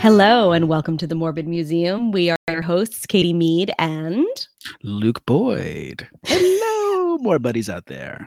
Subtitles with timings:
[0.00, 2.10] Hello and welcome to the Morbid Museum.
[2.10, 4.26] We are your hosts, Katie Mead and
[4.82, 6.08] Luke Boyd.
[6.24, 8.26] Hello, more buddies out there.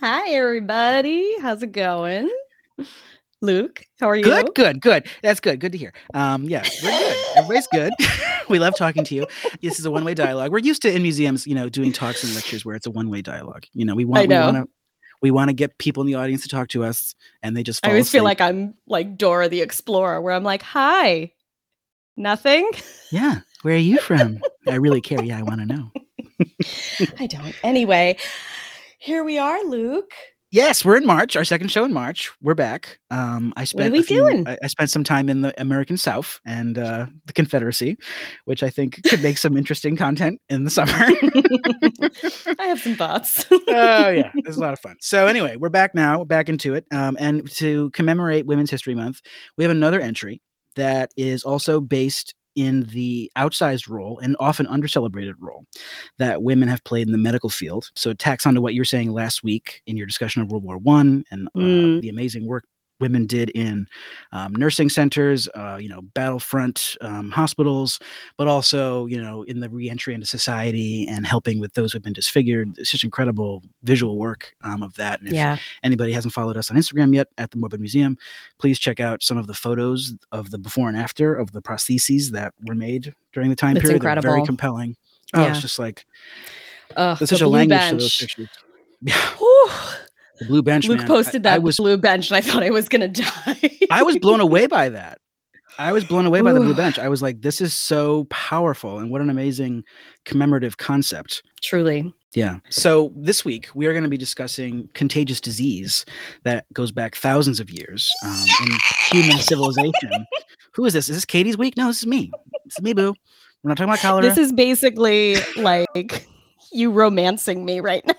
[0.00, 1.38] Hi, everybody.
[1.40, 2.30] How's it going?
[3.40, 4.24] Luke, how are you?
[4.24, 5.06] Good, good, good.
[5.22, 5.58] That's good.
[5.58, 5.94] Good to hear.
[6.12, 7.16] Um, yeah, we're good.
[7.36, 7.92] Everybody's good.
[8.50, 9.26] we love talking to you.
[9.62, 10.52] This is a one-way dialogue.
[10.52, 13.22] We're used to in museums, you know, doing talks and lectures where it's a one-way
[13.22, 13.64] dialogue.
[13.72, 14.40] You know, we want I know.
[14.40, 14.72] we want to
[15.20, 17.84] we want to get people in the audience to talk to us, and they just
[17.84, 21.32] I always feel like I'm like Dora the Explorer, where I'm like, hi,
[22.16, 22.70] nothing.
[23.10, 23.40] yeah.
[23.62, 24.40] Where are you from?
[24.68, 25.22] I really care.
[25.22, 25.90] Yeah, I want to know.
[27.18, 27.54] I don't.
[27.64, 28.16] Anyway,
[28.98, 30.12] here we are, Luke.
[30.50, 31.36] Yes, we're in March.
[31.36, 32.30] Our second show in March.
[32.40, 33.00] We're back.
[33.10, 34.48] Um, I spent we few- doing?
[34.48, 37.98] I, I spent some time in the American South and uh, the Confederacy,
[38.46, 40.92] which I think could make some interesting content in the summer.
[42.58, 43.44] I have some thoughts.
[43.52, 44.96] oh yeah, it was a lot of fun.
[45.00, 46.86] So anyway, we're back now, back into it.
[46.92, 49.20] Um, and to commemorate Women's History Month,
[49.58, 50.40] we have another entry
[50.76, 55.64] that is also based in the outsized role and often undercelebrated role
[56.18, 57.90] that women have played in the medical field.
[57.94, 60.64] So it tacks onto what you were saying last week in your discussion of World
[60.64, 62.00] War One and uh, Mm.
[62.00, 62.64] the amazing work
[63.00, 63.86] women did in
[64.32, 67.98] um, nursing centers, uh, you know, battlefront um, hospitals,
[68.36, 72.12] but also, you know, in the reentry into society and helping with those who've been
[72.12, 72.76] disfigured.
[72.78, 75.20] It's just incredible visual work um, of that.
[75.20, 75.56] And if yeah.
[75.82, 78.16] anybody hasn't followed us on Instagram yet at the Morbid Museum,
[78.58, 82.30] please check out some of the photos of the before and after of the prostheses
[82.30, 84.02] that were made during the time It's period.
[84.02, 84.96] They're very compelling.
[85.34, 85.50] Oh, Yeah.
[85.50, 86.06] it's just like
[86.96, 88.48] Ugh, such a language to those pictures.
[89.00, 89.94] Yeah.
[90.38, 90.86] The blue bench.
[90.88, 91.06] Luke man.
[91.06, 93.78] Posted that I was blue bench, and I thought I was gonna die.
[93.90, 95.18] I was blown away by that.
[95.78, 96.98] I was blown away by the blue bench.
[96.98, 99.84] I was like, this is so powerful and what an amazing
[100.24, 101.44] commemorative concept.
[101.62, 102.12] Truly.
[102.34, 102.58] Yeah.
[102.68, 106.04] So this week we are going to be discussing contagious disease
[106.42, 108.72] that goes back thousands of years um, in
[109.12, 110.26] human civilization.
[110.74, 111.08] Who is this?
[111.08, 111.76] Is this Katie's week?
[111.76, 112.32] No, this is me.
[112.64, 113.14] This is me, boo.
[113.62, 114.22] We're not talking about cholera.
[114.22, 116.26] This is basically like
[116.72, 118.14] you romancing me right now.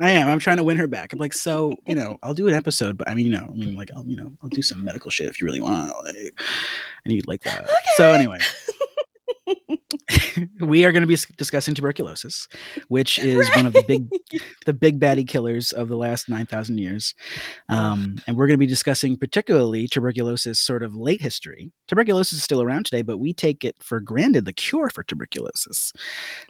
[0.00, 0.28] I am.
[0.28, 1.12] I'm trying to win her back.
[1.12, 3.54] I'm like, so you know, I'll do an episode, but I mean, you know, I
[3.54, 5.92] mean, like, I'll you know, I'll do some medical shit if you really want.
[6.04, 6.40] Like,
[7.04, 7.68] and you'd like that.
[7.96, 8.38] So anyway,
[10.60, 12.48] we are going to be discussing tuberculosis,
[12.88, 14.08] which is one of the big,
[14.66, 17.14] the big baddie killers of the last nine thousand years.
[17.68, 21.70] Um, and we're going to be discussing particularly tuberculosis, sort of late history.
[21.88, 25.92] Tuberculosis is still around today, but we take it for granted the cure for tuberculosis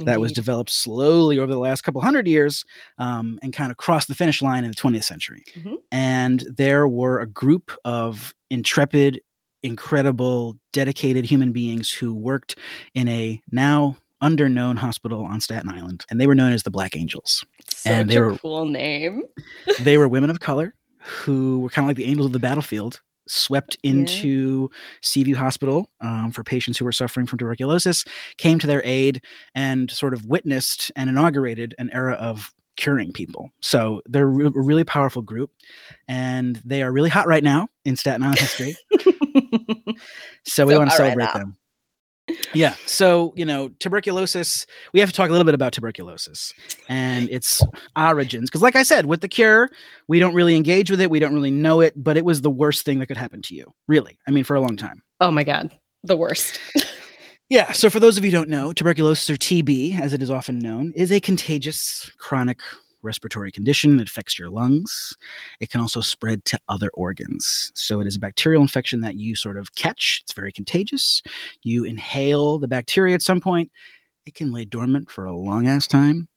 [0.01, 2.65] that was developed slowly over the last couple hundred years
[2.99, 5.45] um, and kind of crossed the finish line in the 20th century.
[5.57, 5.77] Mhm.
[5.91, 9.21] And there were a group of intrepid,
[9.63, 12.57] incredible, dedicated human beings who worked
[12.95, 16.95] in a now underknown hospital on Staten Island, and they were known as the Black
[16.97, 17.45] Angels.
[17.69, 19.23] Such and they a were- cool name.
[19.81, 23.01] they were women of color who were kind of like the angels of the battlefield
[23.27, 23.93] swept Yeah.
[23.93, 24.71] into
[25.03, 28.05] seaview hospital um, for patients who were suffering from tuberculosis
[28.39, 29.23] came to their aid
[29.55, 34.51] and sort of witnessed and inaugurated an era of curing people so they're re- a
[34.51, 35.51] really powerful group
[36.09, 38.75] and they are really hot right now in staten island history
[40.45, 41.57] so we So want to hot right celebrate them.
[42.55, 46.53] Yeah so you know tuberculosis we have to talk a little bit about tuberculosis
[46.89, 47.63] and its
[47.97, 49.69] origins because like i said with the cure
[50.09, 52.51] we don't really engage with it we don't really know it but it was the
[52.51, 55.03] worst thing that could happen to you really i mean for a long time.
[55.21, 55.71] Oh my god,
[56.05, 56.59] the worst.
[57.49, 60.31] yeah so for those of you who don't know tuberculosis or tb as it is
[60.31, 62.61] often known is a contagious chronic
[63.03, 65.17] respiratory condition that affects your lungs.
[65.61, 67.73] It can also spread to other organs.
[67.75, 70.21] So it is a bacterial infection that you sort of catch.
[70.25, 71.23] It's very contagious.
[71.63, 73.71] You inhale the bacteria at some point.
[74.27, 76.29] It can lay dormant for a long ass time.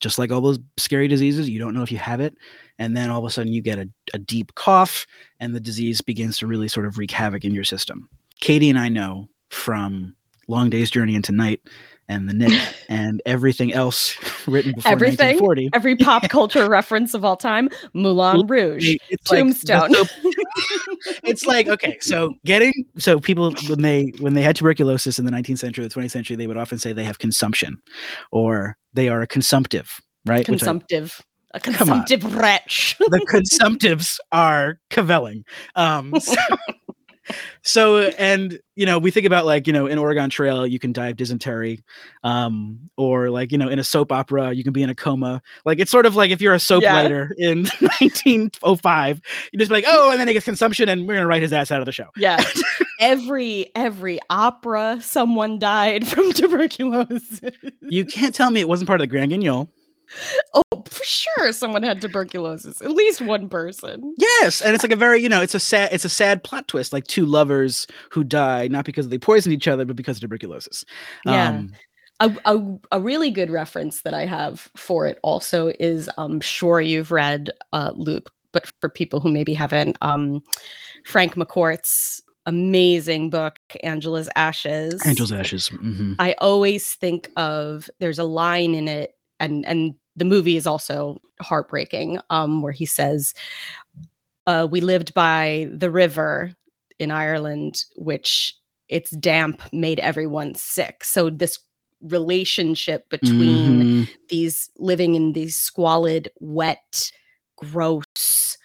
[0.00, 2.34] Just like all those scary diseases you don't know if you have it.
[2.78, 5.06] And then all of a sudden you get a, a deep cough
[5.40, 8.08] and the disease begins to really sort of wreak havoc in your system.
[8.40, 10.14] Katie and i know from
[10.48, 11.60] long day's journey into night
[12.08, 14.14] and the Knick and everything else
[14.46, 15.36] written before Everything?
[15.38, 19.92] 1940 Every pop culture reference of all time: Moulin Rouge, it's Tombstone.
[19.94, 20.08] soap-
[21.24, 25.30] it's like okay so getting so people when they when they had tuberculosis in the
[25.32, 27.76] 19th century or the 20th century they would often say they have consumption
[28.30, 31.20] or they are a consumptive right I- consumptive,
[31.52, 32.96] a consumptive wretch.
[32.98, 35.44] the consumptives are cavelling
[35.76, 36.34] um so,
[37.62, 40.92] so and you know we think about like you know in oregon trail you can
[40.92, 41.82] die of dysentery
[42.22, 45.40] um or like you know in a soap opera you can be in a coma
[45.64, 46.94] like it's sort of like if you're a soap Yeah.
[47.00, 49.20] writer in 1905
[49.52, 51.52] you just be like oh and then he gets consumption and we're gonna write his
[51.52, 52.42] ass out of the show yeah,
[53.00, 57.40] every every opera, someone died from tuberculosis.
[57.82, 59.68] you can't tell me it wasn't part of the grand guignol
[60.54, 62.80] oh, for sure someone had tuberculosis.
[62.82, 64.14] At least one person.
[64.18, 66.68] Yes, and it's like a very, you know, it's a sad, it's a sad plot
[66.68, 70.22] twist, like two lovers who die not because they poisoned each other, but because of
[70.22, 70.84] tuberculosis.
[71.26, 71.48] Yeah.
[71.48, 71.72] Um,
[72.20, 76.80] A, a, a really good reference that I have for it also is I'm sure
[76.80, 80.40] you've read uh, Luke, but for people who maybe haven't, um,
[81.04, 85.04] Frank McCourt's amazing book, Angela's Ashes.
[85.04, 85.70] Angel's Ashes.
[85.70, 86.14] mhm.
[86.20, 91.20] I always think of there's a line in it, and and the movie is also
[91.40, 93.34] heartbreaking, um, where he says,
[94.46, 96.54] uh, "We lived by the river
[96.98, 98.54] in Ireland, which
[98.88, 101.58] its damp made everyone sick." So this
[102.02, 104.08] relationship between Mhm.
[104.28, 107.10] these living in these squalid, wet,
[107.56, 108.58] gross,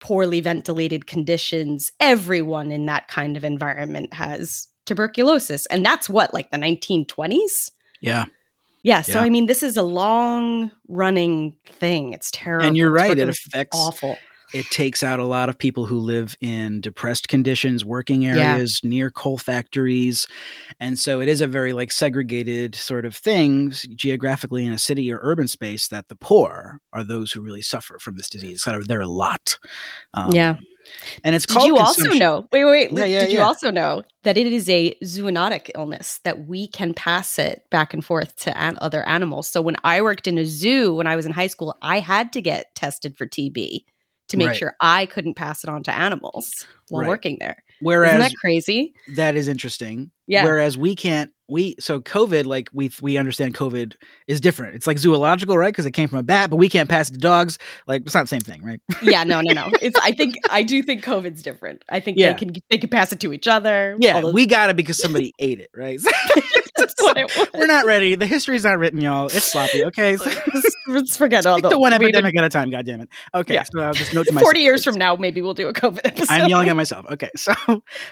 [0.00, 5.66] poorly ventilated conditions, everyone in that kind of environment has tuberculosis.
[5.66, 7.70] And that's what, like the 1920s?
[8.00, 8.26] Yeah,
[8.86, 9.02] Yeah.
[9.02, 9.22] So, Yeah.
[9.22, 12.12] I mean, this is a long running thing.
[12.12, 12.66] It's terrible.
[12.66, 13.18] and you're right.
[13.18, 13.76] It affects.
[13.76, 14.16] awful.
[14.54, 18.52] It takes out a lot of people who live in depressed conditions, working Yeah.
[18.54, 20.28] areas near coal factories,
[20.78, 25.12] and so it is a very like segregated sort of thing geographically in a city
[25.12, 25.88] or urban space.
[25.88, 28.62] That the poor are those who really suffer from this disease.
[28.86, 29.58] They're a lot.
[30.14, 30.56] Um, yeah.
[31.24, 32.46] And it's Did you also know?
[32.52, 32.98] Wait, wait, wait.
[33.00, 36.94] Yeah, yeah, did you also know that it is a zoonotic illness that we can
[36.94, 39.48] pass it back and forth to an- other animals?
[39.48, 42.32] So when I worked in a zoo when I was in high school, I had
[42.34, 43.84] to get tested for TB
[44.28, 44.56] to make Right.
[44.56, 47.08] sure I couldn't pass it on to animals while Right.
[47.08, 47.62] working there.
[47.80, 48.94] Whereas Isn't that crazy?
[49.16, 50.10] that is interesting.
[50.26, 50.44] Yeah.
[50.44, 51.30] Whereas we can't.
[51.48, 53.94] We so COVID like we we understand COVID
[54.26, 54.74] is different.
[54.74, 55.68] It's like zoological, right?
[55.72, 57.58] Because it came from a bat, but we can't pass it to dogs.
[57.86, 58.80] Like it's not the same thing, right?
[59.02, 59.70] yeah, no, no, no.
[59.80, 61.84] It's I think I do think COVID's different.
[61.88, 62.32] I think Yeah.
[62.32, 63.96] they can they can pass it to each other.
[64.00, 66.00] Yeah, we got it because somebody ate it, right?
[66.78, 67.48] that's what it was.
[67.54, 68.14] We're not ready.
[68.14, 69.26] The history's not written, y'all.
[69.26, 69.84] It's sloppy.
[69.84, 70.24] Okay, so
[70.54, 72.70] let's, let's forget all the the one we did- epidemic at a time.
[72.70, 73.08] God damn it.
[73.34, 73.64] Okay, Yeah.
[73.64, 74.46] so I'll just note to myself.
[74.46, 76.26] 40 years from now, maybe we'll do a COVID episode.
[76.30, 77.06] I'm yelling at myself.
[77.10, 77.54] Okay, so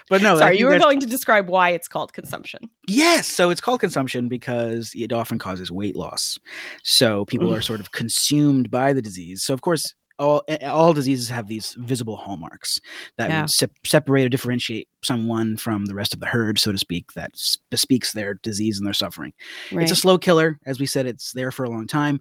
[0.09, 2.61] but no, Sorry, you were going to describe why it's called consumption.
[2.87, 6.37] Yes, so it's called consumption because it often causes weight loss.
[6.83, 9.43] So people are sort of consumed by the disease.
[9.43, 12.79] So of course, all all diseases have these visible hallmarks
[13.17, 13.45] that Yeah.
[13.47, 17.31] sep- separate or differentiate someone from the rest of the herd, so to speak, that
[17.69, 19.33] bespeaks their disease and their suffering.
[19.71, 19.83] Right.
[19.83, 21.05] It's a slow killer, as we said.
[21.05, 22.19] It's there for a long time.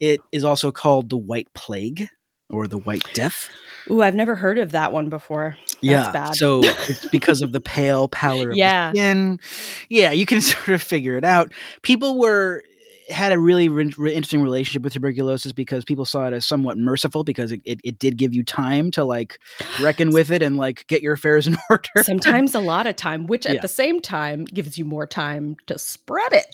[0.00, 2.08] It is also called the White Plague
[2.50, 3.48] or the White Death.
[3.90, 5.56] Ooh, I've never heard of that one before.
[5.80, 6.10] yeah.
[6.12, 6.34] bad.
[6.36, 8.90] So it's because of the pale pallor of Yeah.
[8.92, 9.40] the skin.
[9.88, 11.52] Yeah, you can sort of figure it out.
[11.82, 12.62] People were
[13.08, 16.76] had a really re- re- interesting relationship with tuberculosis because people saw it as somewhat
[16.78, 19.38] merciful because it, it, it did give you time to like
[19.80, 21.88] reckon with it and like get your affairs in order.
[22.02, 23.60] Sometimes a lot of time, which at Yeah.
[23.60, 26.46] the same time gives you more time to spread it.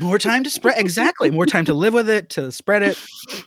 [0.00, 2.96] more time to spread exactly more time to live with it to spread it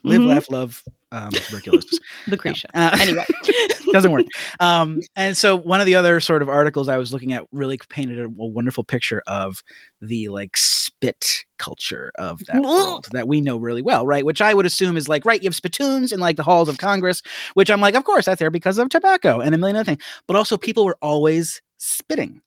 [0.03, 0.27] live Mhm.
[0.27, 2.68] laugh love um, tuberculosis Lucretia.
[2.74, 3.25] Uh, Anyway.
[3.92, 4.25] doesn't work.
[4.60, 7.78] Um, and so one of the other sort of articles I was looking at really
[7.90, 9.63] painted a, a wonderful picture of
[10.02, 14.25] the like spit culture of that world that we know really well, right?
[14.25, 16.77] Which I would assume is like, right, you have spittoons in like the halls of
[16.77, 17.22] Congress,
[17.53, 20.03] which I'm like, of course, that's there because of tobacco and a million other things.
[20.27, 22.41] But also people were always spitting.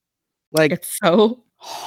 [0.52, 1.42] Like It's so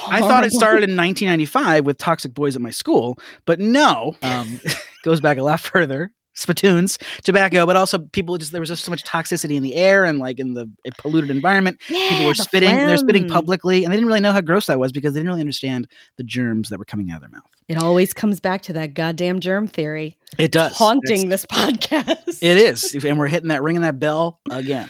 [0.08, 4.60] I thought it started in 1995 with Toxic Boys at my school, but no, um,
[5.04, 6.10] goes back a lot further.
[6.38, 10.04] Spittoons, tobacco, but also people just there was just so much toxicity in the air
[10.04, 11.80] and like in the polluted environment.
[11.80, 14.92] People were spitting, they're spitting publicly, and they didn't really know how gross that was
[14.92, 17.50] because they didn't really understand the germs that were coming out of their mouth.
[17.66, 20.16] It always comes back to that goddamn germ theory.
[20.38, 20.76] It does.
[20.76, 22.38] Haunting this podcast.
[22.40, 24.88] It is, and we're hitting that ringing that bell again.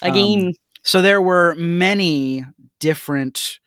[0.00, 0.46] Again.
[0.46, 2.44] Um, so there were many
[2.80, 3.58] different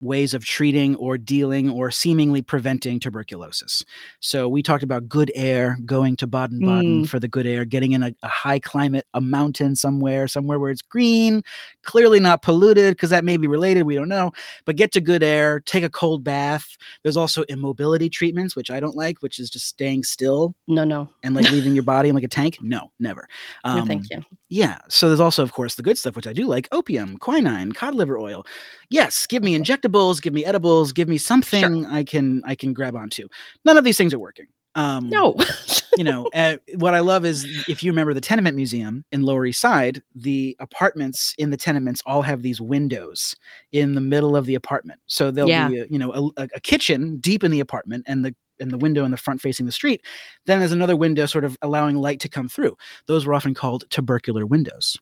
[0.00, 3.84] ways of treating or dealing or seemingly preventing tuberculosis.
[4.20, 7.08] So we talked about good air, going to Baden-Baden Mm.
[7.08, 10.70] for the good air, getting in a, a high climate, a mountain somewhere, somewhere where
[10.70, 11.42] it's green,
[11.82, 14.30] clearly not polluted because that may be related, we don't know,
[14.64, 16.76] but get to good air, take a cold bath.
[17.02, 21.08] There's also immobility treatments, which I don't like, which is just staying still no, no.
[21.22, 22.58] and like leaving your body in like a tank.
[22.60, 23.28] No, never.
[23.64, 24.22] no, Um, thank you.
[24.48, 24.78] yeah.
[24.88, 27.94] So there's also, of course, the good stuff, which I do like opium, quinine, cod
[27.94, 28.46] liver oil.
[28.90, 32.96] Yes, give me injectables, give me edibles, give me something I can I can grab
[32.96, 33.28] onto.
[33.64, 34.46] None of these things are working.
[34.74, 35.34] Um, No.
[35.96, 39.44] you know, uh, what I love is if you remember the Tenement Museum in Lower
[39.44, 43.34] East Side, the apartments in the tenements all have these windows
[43.72, 45.00] in the middle of the apartment.
[45.06, 45.68] So there'll Yeah.
[45.68, 48.78] be, a, you know, a- a kitchen deep in the apartment and the and the
[48.78, 50.04] window in the front facing the street.
[50.46, 52.76] Then there's another window sort of allowing light to come through.
[53.06, 54.96] Those were often called tubercular windows.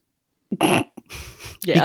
[1.65, 1.85] Yeah,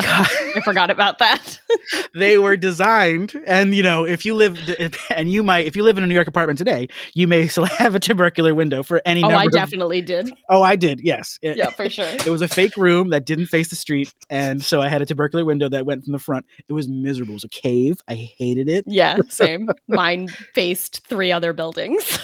[0.56, 1.60] I forgot about that.
[2.14, 4.60] they were designed and you know if you live
[5.10, 7.66] and you might if you live in a new york apartment today you may still
[7.66, 10.32] have a tubercular window for any number oh, I of- definitely did.
[10.50, 12.06] oh i did yes It- Yeah, for sure.
[12.06, 15.06] it was a fake room that didn't face the street and so i had a
[15.06, 18.14] tubercular window that went from the front it was miserable it was a cave i
[18.14, 19.70] hated it Yeah, same.
[19.88, 22.20] Mine faced three other buildings.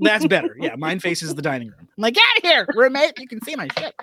[0.00, 3.18] that's better yeah mine faces the dining room i'm like get out of here roommate
[3.18, 3.94] you can see my shit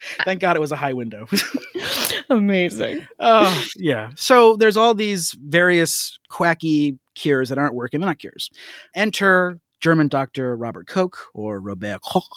[0.24, 1.26] thank god it was a high window
[2.30, 3.06] Amazing.
[3.20, 4.10] Oh, yeah.
[4.16, 8.00] So there's all these various quacky cures that aren't working.
[8.00, 8.50] They're not cures.
[8.94, 12.28] Enter German doctor Robert Koch or Robert Koch.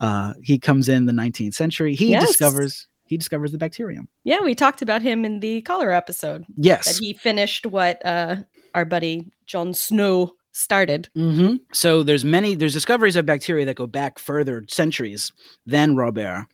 [0.00, 1.94] Uh, he comes in the 19th century.
[1.94, 2.28] He Yes.
[2.28, 4.08] discovers he discovers the bacterium.
[4.24, 6.42] Yeah, we talked about him in the cholera episode.
[6.42, 6.96] That Yes.
[6.98, 8.36] he finished what uh,
[8.74, 11.08] our buddy John Snow started.
[11.14, 15.32] hmm So there's many there's discoveries of bacteria that go back further centuries
[15.66, 16.46] than Robert,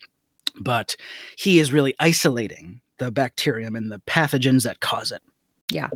[0.61, 0.95] but
[1.37, 5.23] he is really isolating the bacterium and the pathogens that cause it.
[5.71, 5.89] Yeah.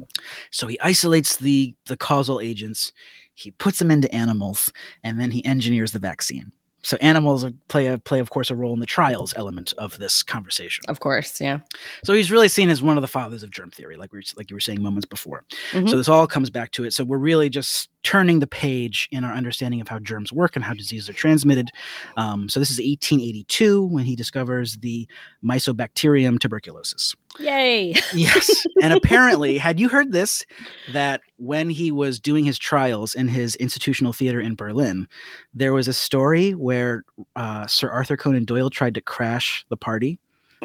[0.51, 2.93] So he isolates the the causal agents,
[3.35, 6.53] he puts them into animals, and then he engineers the vaccine.
[6.83, 10.23] So animals play a play, of course, a role in the trials element of this
[10.23, 10.85] conversation.
[10.87, 11.61] Of course, yeah.
[12.05, 14.51] So he's really seen as one of the fathers of germ theory, like we like
[14.51, 15.45] you were saying moments before.
[15.73, 15.89] Mhm.
[15.89, 16.93] So this all comes back to it.
[16.93, 20.65] So we're really just turning the page in our understanding of how germs work and
[20.65, 21.71] how diseases are transmitted.
[22.17, 25.09] Um, so this is 1882 when he discovers the
[25.43, 27.17] Mycobacterium tuberculosis.
[27.39, 27.95] Yay.
[28.15, 30.45] Yes, and apparently, had you heard this?
[30.93, 35.09] That when he was doing his trials in his institutional theater in Berlin,
[35.53, 37.03] there was a story where
[37.35, 40.19] uh, Sir Arthur Conan Doyle tried to crash the party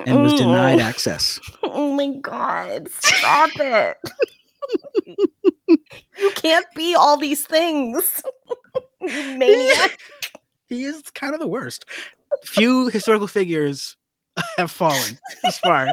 [0.05, 1.39] and was denied access.
[1.72, 3.98] Oh my god, stop it.
[6.19, 8.21] you can't be all these things.
[9.01, 9.97] You maniac.
[10.67, 11.85] He is kind of the worst.
[12.43, 13.95] Few historical figures
[14.57, 15.88] have fallen as far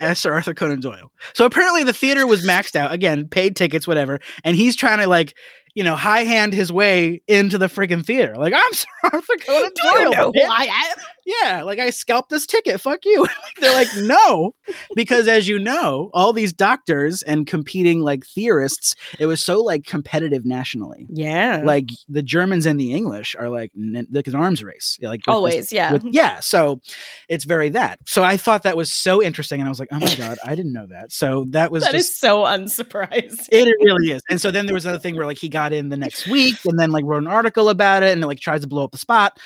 [0.00, 1.12] as Sir Arthur Conan Doyle.
[1.34, 2.90] So apparently the theater was maxed out.
[2.90, 4.18] Again, paid tickets, whatever.
[4.44, 5.36] And he's trying to like,
[5.74, 8.34] you know, high hand his way into the freaking theater.
[8.36, 10.10] Like, I'm Sir Arthur Conan Do you Doyle.
[10.12, 10.40] know who.
[10.50, 10.96] I am?
[11.42, 12.80] Yeah, like I scalped this ticket.
[12.80, 13.26] Fuck you.
[13.60, 14.54] They're like, no,
[14.94, 19.84] because as you know, all these doctors and competing like theorists, it was so like
[19.84, 21.06] competitive nationally.
[21.10, 21.60] Yeah.
[21.64, 24.98] Like the Germans and the English are like n- like an arms race.
[25.02, 25.92] Like with always, yeah.
[25.92, 26.40] with- yeah.
[26.40, 26.80] So
[27.28, 27.98] it's very that.
[28.06, 30.54] So I thought that was so interesting, and I was like, oh my god, I
[30.54, 31.12] didn't know that.
[31.12, 32.20] So that was That is just.
[32.20, 33.48] so unsurprising.
[33.52, 34.22] It really is.
[34.30, 36.56] And so then there was another thing where like he got in the next week
[36.64, 38.92] and then like wrote an article about it and it like tries to blow up
[38.92, 39.38] the spot.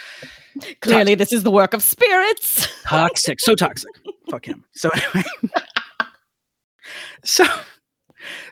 [0.80, 2.68] Clearly, this is the work of spirits.
[2.84, 3.40] toxic.
[3.40, 3.90] So toxic.
[4.30, 4.64] Fuck him.
[4.74, 5.24] So anyway.
[7.24, 7.44] So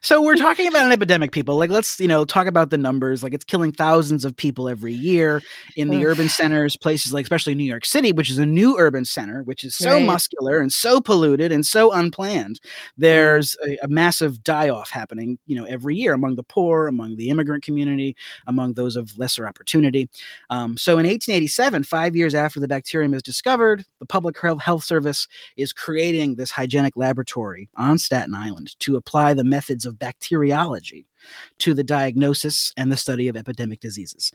[0.03, 3.23] so we're talking about an epidemic people like let's you know talk about the numbers
[3.23, 5.43] like it's killing thousands of people every year
[5.77, 9.05] in the urban centers places like especially new york city which is a new urban
[9.05, 10.07] center which is so Right.
[10.07, 12.61] muscular and so polluted and so unplanned.
[12.97, 17.29] There's a, a massive die-off happening you know every year among the poor among the
[17.29, 18.17] immigrant community
[18.47, 20.09] among those of lesser opportunity.
[20.49, 24.85] Um, so in 1887, five years after the bacterium is discovered, the Public Health Health
[24.85, 25.27] Service
[25.57, 31.07] is creating this hygienic laboratory on Staten Island to apply the methods of bacteriology
[31.59, 34.33] to the diagnosis and the study of epidemic diseases.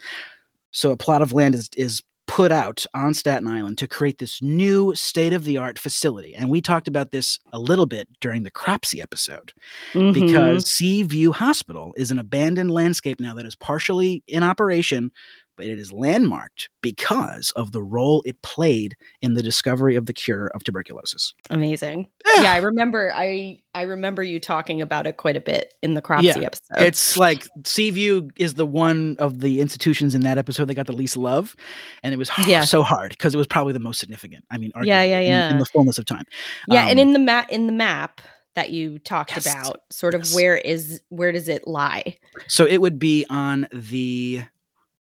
[0.71, 4.41] So a plot of land is, is put out on Staten Island to create this
[4.41, 6.33] new state of the art facility.
[6.33, 9.53] And we talked about this a little bit during the Cropsey episode
[9.93, 10.11] Mm-hmm.
[10.11, 15.11] because Seaview Hospital is an abandoned landscape now that is partially in operation,
[15.57, 20.13] but it is landmarked because of the role it played in the discovery of the
[20.13, 21.33] cure of tuberculosis.
[21.49, 22.07] amazing.
[22.25, 22.41] Yeah.
[22.43, 23.11] Yeah, I remember.
[23.15, 26.61] I I remember you talking about it quite a bit in the Cropsey Yeah, episode.
[26.85, 30.93] It's like Seaview is the one of the institutions in that episode that got the
[30.93, 31.55] least love,
[32.03, 32.63] and it was h- Yeah.
[32.65, 34.43] so hard because it was probably the most significant.
[34.51, 36.25] I mean, Yeah, arguably, yeah, in- in, the fullness of time.
[36.67, 38.21] yeah, and Um, in the map in the map
[38.55, 40.33] that you talked Yes, about, sort of yes.
[40.35, 42.17] where is where does it lie?
[42.47, 44.43] So it would be on the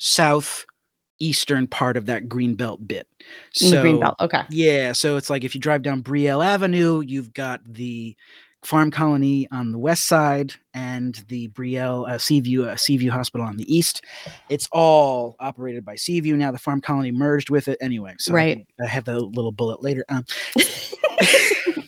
[0.02, 3.06] southeastern part of that green belt bit.
[3.60, 4.16] In the green So- belt.
[4.20, 4.42] Okay.
[4.50, 8.16] Yeah, so it's like if you drive down Brielle Avenue, you've got the
[8.62, 13.56] farm colony on the west side and the Brielle uh, Seaview uh, Seaview Hospital on
[13.56, 14.02] the east.
[14.48, 16.52] It's all operated by Seaview now.
[16.52, 18.14] The farm colony merged with it anyway.
[18.18, 18.64] So Right.
[18.80, 20.04] I have the little bullet later.
[20.08, 20.24] Um,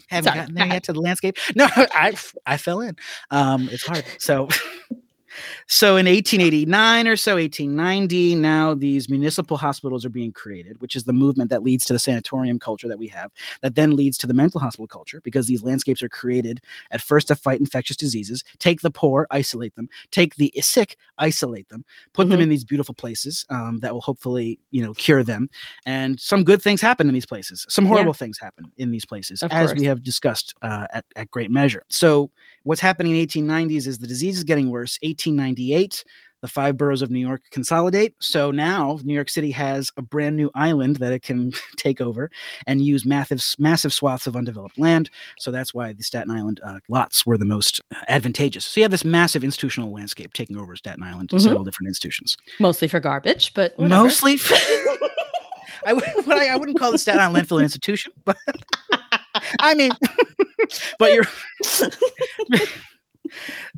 [0.08, 1.36] haven't Sorry, gotten go there yet to the landscape.
[1.54, 2.14] No, I
[2.46, 2.96] I fell in.
[3.30, 4.04] Um, it's hard.
[4.18, 4.48] So.
[5.66, 11.04] So in 1889 or so, 1890, now these municipal hospitals are being created, which is
[11.04, 13.30] the movement that leads to the sanatorium culture that we have,
[13.62, 16.60] that then leads to the mental hospital culture, because these landscapes are created
[16.90, 21.68] at first to fight infectious diseases, take the poor, isolate them, take the sick, isolate
[21.68, 22.44] them, put them Mhm.
[22.44, 25.48] in these beautiful places um, that will hopefully, you know, cure them.
[25.86, 27.66] And some good things happen in these places.
[27.68, 27.90] Some Yeah.
[27.90, 29.80] horrible things happen in these places, Of as course.
[29.80, 31.82] we have discussed uh, at, at great measure.
[31.88, 32.30] So
[32.64, 34.98] what's happening in 1890s is the disease is getting worse.
[35.02, 36.04] 1898,
[36.42, 38.14] the five boroughs of New York consolidate.
[38.20, 42.30] So now New York City has a brand new island that it can take over
[42.66, 45.08] and use massive, massive swaths of undeveloped land.
[45.38, 48.64] So that's why the Staten Island uh, lots were the most advantageous.
[48.66, 51.40] So you have this massive institutional landscape taking over Staten Island to Mhm.
[51.42, 52.36] several different institutions.
[52.60, 54.02] Mostly for garbage, but whatever.
[54.04, 54.36] Mostly.
[55.86, 58.36] I, would, I, I wouldn't call the Staten Island landfill an institution, but
[59.60, 59.92] I mean,
[60.98, 61.24] but you're.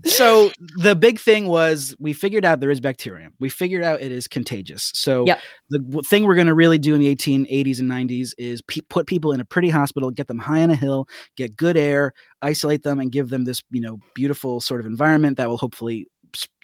[0.05, 3.33] so the big thing was we figured out there is bacterium.
[3.41, 4.91] We figured out it is contagious.
[4.95, 5.41] So Yep.
[5.71, 9.07] the thing we're going to really do in the 1880s and 90s is pe- put
[9.07, 12.83] people in a pretty hospital, get them high on a hill, get good air, isolate
[12.83, 16.07] them, and give them this you know beautiful sort of environment that will hopefully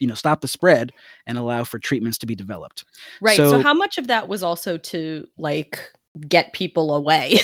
[0.01, 0.93] you know stop the spread
[1.27, 2.85] and allow for treatments to be developed.
[3.21, 3.37] Right.
[3.37, 5.91] So, So- how much of that was also to like
[6.29, 7.39] get people away?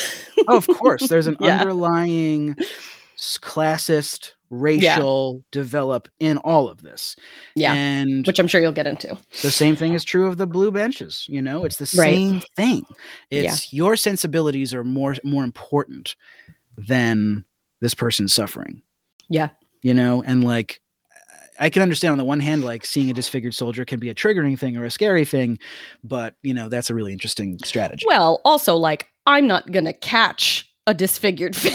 [0.48, 1.60] Oh, of course, there's an Yeah.
[1.60, 2.56] underlying
[3.18, 7.16] classist racial develop in all of this.
[7.54, 7.74] yeah.
[7.74, 9.18] And Which I'm sure you'll get into.
[9.42, 12.14] the same thing is true of the blue benches, you know, it's the Right.
[12.14, 12.86] same thing.
[13.30, 13.52] Yeah.
[13.52, 16.16] It's your sensibilities are more more important
[16.78, 17.44] than
[17.80, 18.80] this person's suffering.
[19.28, 19.50] Yeah.
[19.82, 20.80] You know, and like
[21.58, 24.14] I can understand on the one hand, like seeing a disfigured soldier can be a
[24.14, 25.58] triggering thing or a scary thing,
[26.04, 28.04] but you know, that's a really interesting strategy.
[28.06, 31.74] Well, also like I'm not gonna catch a disfigured face.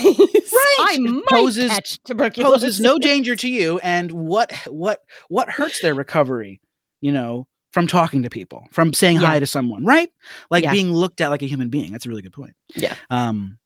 [0.80, 2.62] I It might poses- catch tuberculosis.
[2.62, 6.60] poses no danger to you and what what what hurts their recovery
[7.02, 9.28] you know from talking to people from saying Yeah.
[9.28, 10.10] hi to someone right
[10.50, 10.72] like Yeah.
[10.72, 12.96] being looked at like a human being that's a really good point Yeah.
[13.12, 13.60] um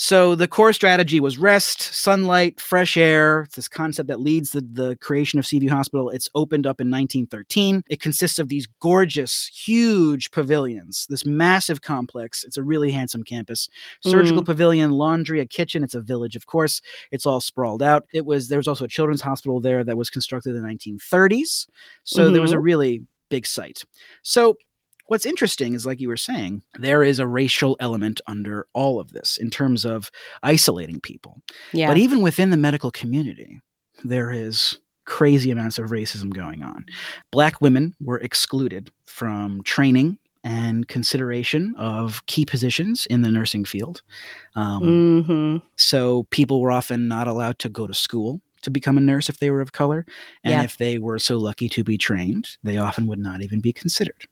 [0.00, 3.42] so the core strategy was rest sunlight fresh air.
[3.42, 6.08] It's this concept that leads the, the creation of seaview hospital.
[6.08, 12.44] It's opened up in 1913 it consists of these gorgeous huge pavilions this massive complex.
[12.44, 13.68] It's a really handsome campus.
[14.02, 14.46] Surgical mm.
[14.46, 15.84] pavilion laundry a kitchen.
[15.84, 16.80] It's a village of course.
[17.10, 18.06] It's all sprawled out.
[18.14, 21.66] It was there was also a children's hospital there that was constructed in the 1930s.
[22.04, 22.64] So there was a mm-hmm.
[22.64, 23.82] really big site.
[24.22, 24.56] So
[25.10, 29.10] what's interesting is like you were saying, there is a racial element under all of
[29.12, 30.08] this in terms of
[30.44, 31.42] isolating people.
[31.72, 31.88] Yeah.
[31.88, 33.60] But even within the medical community,
[34.04, 36.86] there is crazy amounts of racism going on.
[37.32, 44.02] Black women were excluded from training and consideration of key positions in the nursing field.
[44.54, 49.00] Um, hmm so people were often not allowed to go to school to become a
[49.00, 50.06] nurse if they were of color.
[50.44, 50.62] And Yeah.
[50.62, 54.28] if they were so lucky to be trained, they often would not even be considered.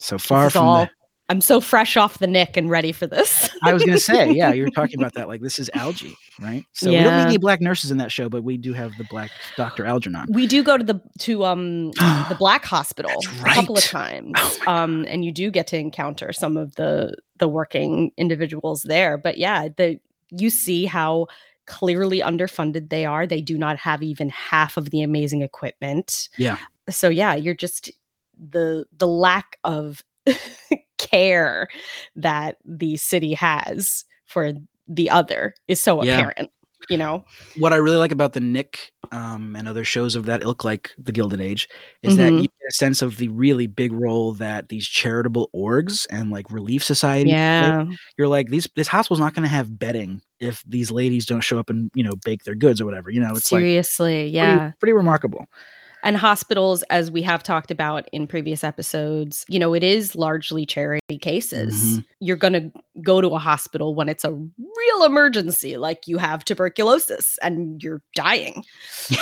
[0.00, 0.90] So far from all- the,
[1.28, 3.48] I'm so fresh off the Knick and ready for this.
[3.62, 5.28] I was going to say, yeah, you were talking about that.
[5.28, 6.64] Like this is Algie, right?
[6.72, 7.16] So we don't Yeah.
[7.18, 9.86] need any black nurses in that show, but we do have the black Dr.
[9.86, 10.26] Algernon.
[10.30, 11.90] we do go to the to um
[12.28, 14.32] the black hospital That's a couple of times
[14.66, 19.16] Oh um and you do get to encounter some of the the working individuals there
[19.16, 21.26] but yeah the you see how
[21.66, 26.56] clearly underfunded they are they do not have even half of the amazing equipment Yeah.
[26.88, 27.90] so yeah you're just
[28.50, 30.02] the the lack of
[30.98, 31.68] care
[32.16, 34.52] that the city has for
[34.88, 36.18] the other is so Yeah.
[36.18, 36.50] apparent
[36.88, 37.24] you know
[37.58, 40.90] What I really like about the Knick um, and other shows of that ilk, like
[40.98, 41.68] The Gilded Age,
[42.02, 42.36] is that Mhm.
[42.42, 46.50] you get a sense of the really big role that these charitable orgs and like
[46.50, 47.38] relief societies play.
[47.38, 47.84] yeah
[48.16, 51.58] you're like these this hospital's not going to have bedding if these ladies don't show
[51.58, 54.30] up and you know bake their goods or whatever you know it's like seriously pretty-
[54.30, 55.46] yeah pretty, remarkable
[56.02, 60.64] and hospitals as we have talked about in previous episodes you know it is largely
[60.66, 61.74] charity cases.
[61.98, 62.04] Mhm.
[62.20, 62.70] you're going to
[63.02, 68.02] go to a hospital when it's a real emergency like you have tuberculosis and you're
[68.14, 68.64] dying.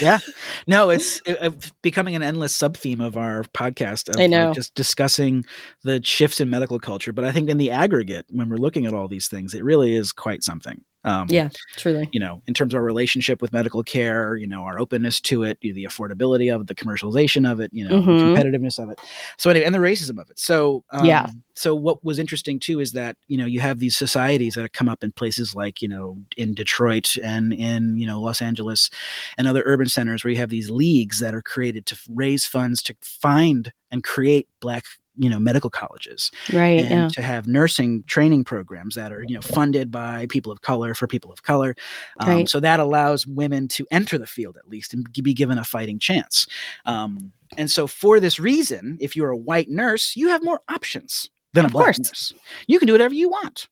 [0.00, 0.20] Yeah.
[0.68, 4.30] No it's it- it's becoming an endless sub theme of our podcast of I like,
[4.30, 4.54] know.
[4.54, 5.44] just discussing
[5.82, 7.12] the shifts in medical culture.
[7.12, 9.96] But i think in the aggregate when we're looking at all these things it really
[9.96, 13.82] is quite something um yeah truly you know, in terms of our relationship with medical
[13.82, 17.70] care, you know, our openness to it, the affordability of it, the commercialization of it,
[17.72, 18.32] you know, the Mhm.
[18.32, 19.00] competitiveness of it.
[19.38, 20.38] So anyway, and the racism of it.
[20.38, 21.26] So um, Yeah.
[21.54, 24.88] So what was interesting too is that you know you have these societies that come
[24.88, 28.90] up in places like you know in Detroit and in you know Los Angeles
[29.38, 32.82] and other urban centers where you have these leagues that are created to raise funds
[32.84, 34.84] to find and create black
[35.16, 36.80] you know medical colleges Right.
[36.80, 37.08] and Yeah.
[37.08, 41.06] to have nursing training programs that are you know funded by people of color for
[41.06, 41.74] people of color
[42.20, 42.48] um, Right.
[42.48, 45.98] so that allows women to enter the field at least and be given a fighting
[45.98, 46.46] chance
[46.86, 51.28] um, and so for this reason if you're a white nurse you have more options
[51.52, 51.98] than a Of black course.
[51.98, 52.32] nurse
[52.66, 53.68] you can do whatever you want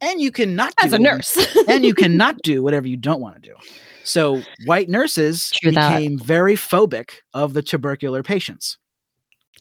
[0.00, 1.36] and you cannot do As a nurse.
[1.68, 3.54] and you cannot do whatever you don't want to do
[4.04, 5.96] so white nurses True that.
[5.98, 8.78] became very phobic of the tubercular patients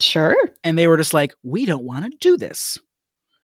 [0.01, 0.35] sure.
[0.63, 2.77] and they were just like we don't want to do this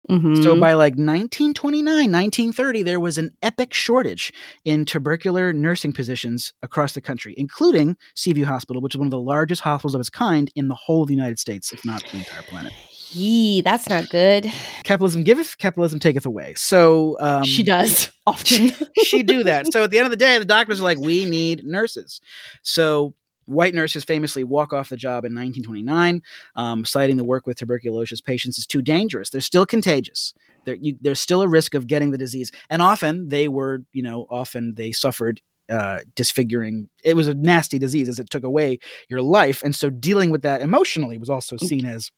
[0.08, 0.60] so Mhm.
[0.60, 4.32] by like 1929, 1930, there was an epic shortage
[4.64, 9.20] in tubercular nursing positions across the country, including Seaview Hospital, which is one of the
[9.20, 12.18] largest hospitals of its kind in the whole of the United States, if not the
[12.20, 12.72] entire planet.
[13.14, 14.52] Yee, that's not good.
[14.84, 16.54] Capitalism giveth, capitalism taketh away.
[16.56, 18.74] So um, she does often.
[19.06, 19.74] she do that.
[19.74, 22.22] So at the end of the day, the doctors are like, we need nurses.
[22.62, 23.16] So
[23.46, 26.22] white nurses famously walk off the job in 1929,
[26.56, 29.30] um, citing the work with tuberculosis patients is too dangerous.
[29.30, 30.34] They're still contagious.
[30.66, 34.02] There, you, there's still a risk of getting the disease, and often they were, you
[34.02, 36.90] know, often they suffered uh, disfiguring.
[37.04, 38.80] It was a nasty disease as it took away
[39.10, 42.12] your life, and so dealing with that emotionally was also seen as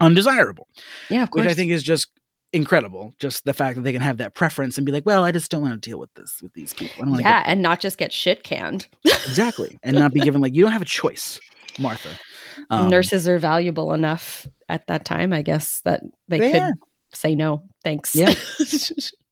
[0.00, 0.68] undesirable
[1.10, 1.44] yeah, of course.
[1.44, 2.08] which I think is just
[2.52, 3.14] incredible.
[3.18, 5.50] Just the fact that they can have that preference and be like, well, I just
[5.50, 6.94] don't want to deal with this with these people.
[6.96, 8.88] I don't want to yeah, and not just get shit canned.
[9.04, 11.40] exactly, and not be given like you don't have a choice,
[11.78, 12.10] Martha.
[12.70, 16.74] Um, Nurses are valuable enough at that time, I guess, that they, could are.
[17.14, 18.14] say no, thanks.
[18.14, 18.34] Yeah.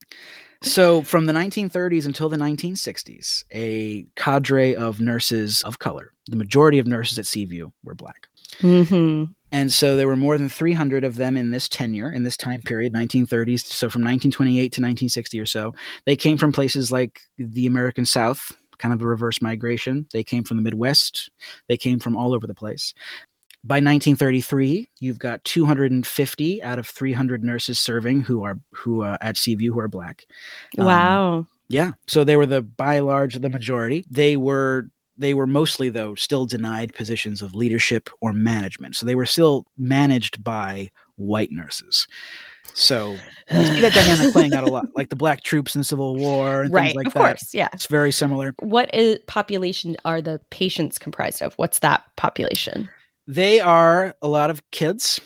[0.62, 6.78] So from the 1930s until the 1960s, a cadre of nurses of color, the majority
[6.78, 8.28] of nurses at Seaview were black.
[8.60, 12.36] hmm And so there were more than 300 of them in this tenure, in this
[12.36, 13.64] time period, 1930s.
[13.64, 15.74] So from 1928 to 1960 or so,
[16.06, 20.06] they came from places like the American South, kind of a reverse migration.
[20.12, 21.30] They came from the Midwest.
[21.68, 22.94] They came from all over the place.
[23.62, 29.36] By 1933, you've got 250 out of 300 nurses serving who are who uh, at
[29.36, 30.24] Seaview who are black.
[30.78, 31.46] Um, Wow.
[31.68, 31.92] Yeah.
[32.08, 34.06] So they were the by large the majority.
[34.10, 34.88] They were
[35.20, 38.96] they were mostly though still denied positions of leadership or management.
[38.96, 42.06] So they were still managed by white nurses.
[42.72, 43.16] So
[43.50, 46.62] see that dynamic playing out a lot, like the black troops in the Civil War
[46.62, 46.84] and right.
[46.86, 47.18] things like of that.
[47.20, 47.54] course.
[47.54, 47.68] Yeah.
[47.72, 48.54] It's very similar.
[48.60, 51.54] What is, population are the patients comprised of?
[51.54, 52.88] What's that population?
[53.26, 55.20] They are a lot of kids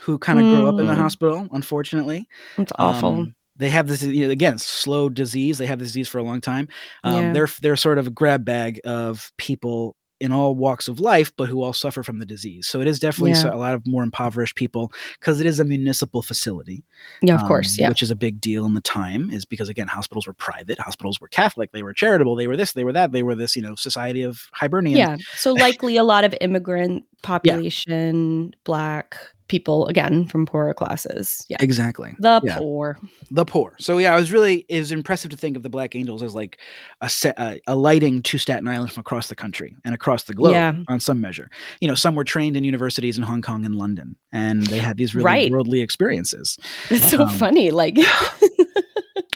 [0.00, 0.98] who kind of grow up in the Mm.
[0.98, 2.28] hospital, unfortunately.
[2.56, 3.08] It's awful.
[3.14, 5.58] Um, they have this you know, again slow disease.
[5.58, 6.68] They have this disease for a long time.
[7.04, 7.32] Um, Yeah.
[7.32, 11.48] They're they're sort of a grab bag of people in all walks of life, but
[11.48, 12.66] who all suffer from the disease.
[12.66, 13.54] So it is definitely Yeah.
[13.54, 14.90] a lot of more impoverished people
[15.20, 16.82] because it is a municipal facility.
[17.22, 17.78] yeah, of course.
[17.78, 17.88] um, Yeah.
[17.90, 19.30] which is a big deal in the time.
[19.30, 22.72] Is because again, hospitals were private, hospitals were Catholic, they were charitable, they were this,
[22.72, 24.98] they were that, they were this you know society of Hibernians.
[24.98, 25.16] Yeah.
[25.36, 29.16] So likely a lot of immigrant population, black
[29.48, 31.44] people, again, from poorer classes.
[31.48, 31.56] Yeah.
[31.60, 32.14] exactly.
[32.18, 32.58] The Yeah.
[32.58, 32.98] poor.
[33.30, 33.74] the poor.
[33.78, 36.34] So yeah, it was really it was impressive to think of the Black Angels as
[36.34, 36.58] like
[37.00, 40.34] a set, uh, a lighting to Staten Island from across the country and across the
[40.34, 40.74] globe Yeah.
[40.88, 41.50] on some measure.
[41.80, 44.96] You know, some were trained in universities in Hong Kong and London, and they had
[44.96, 45.50] these really Right.
[45.52, 46.58] worldly experiences.
[46.90, 47.70] It's so Um, funny.
[47.70, 47.98] Like,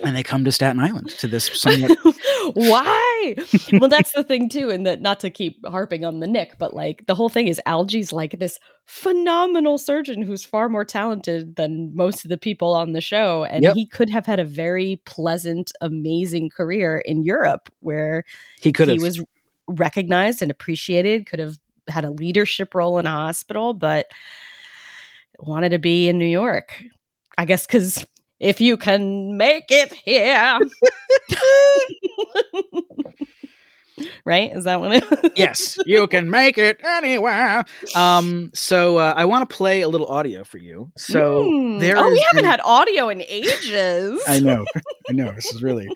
[0.05, 1.97] And they come to Staten Island to this somewhat
[2.55, 3.35] why?
[3.73, 6.75] well, that's the thing too, and that not to keep harping on the Knick, but
[6.75, 11.95] like the whole thing is Algie's like this phenomenal surgeon who's far more talented than
[11.95, 13.75] most of the people on the show, and Yep.
[13.75, 18.25] he could have had a very pleasant, amazing career in Europe where
[18.61, 19.23] he could he was
[19.69, 24.07] recognized and appreciated, could have had a leadership role in a hospital, but
[25.39, 26.83] wanted to be in New York.
[27.39, 28.05] I guess because
[28.43, 30.59] if you can make it here.
[34.25, 34.51] right?
[34.57, 37.65] Is that what it yes, you can make it anywhere.
[37.95, 40.91] Um, so uh, I want to play a little audio for you.
[40.97, 41.81] So Mm.
[41.81, 44.21] there Oh, we haven't an- had audio in ages.
[44.27, 44.65] I know,
[45.09, 45.31] I know.
[45.33, 45.89] This is really,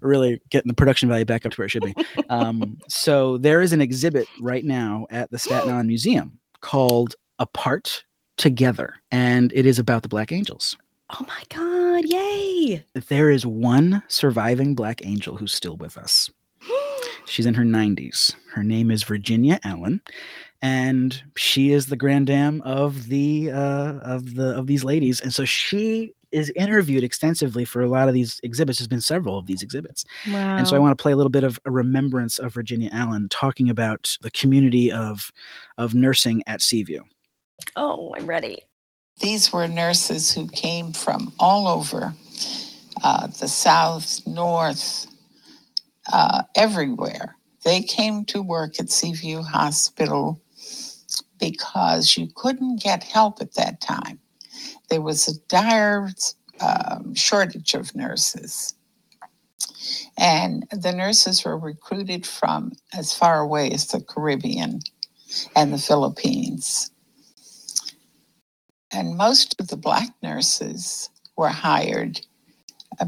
[0.00, 1.94] really getting the production value back up to where it should be.
[2.28, 8.04] Um, so there is an exhibit right now at the Staten Island Museum called "Apart
[8.36, 10.76] Together," and it is about the Black Angels.
[11.10, 12.84] Oh my god, yay.
[13.08, 16.30] There is one surviving Black Angel who's still with us.
[17.26, 18.34] She's in her 90s.
[18.52, 20.00] Her name is Virginia Allen,
[20.62, 25.20] and she is the grand dame of the uh, of the of these ladies.
[25.20, 28.78] And so she is interviewed extensively for a lot of these exhibits.
[28.78, 30.56] There's been several of these exhibits, Wow.
[30.56, 33.28] and so I want to play a little bit of a remembrance of Virginia Allen,
[33.28, 35.30] talking about the community of
[35.78, 37.02] of nursing at Seaview.
[37.76, 38.62] oh, I'm ready.
[39.20, 42.14] These were nurses who came from all over
[43.02, 45.06] uh, the South, North,
[46.12, 47.36] uh, everywhere.
[47.64, 50.40] They came to work at Seaview Hospital
[51.40, 54.20] because you couldn't get help at that time.
[54.90, 56.10] There was a dire
[56.60, 58.74] um, shortage of nurses.
[60.18, 64.80] And the nurses were recruited from as far away as the Caribbean
[65.56, 66.90] and the Philippines.
[68.94, 72.20] And most of the Black nurses were hired.
[73.00, 73.06] Uh,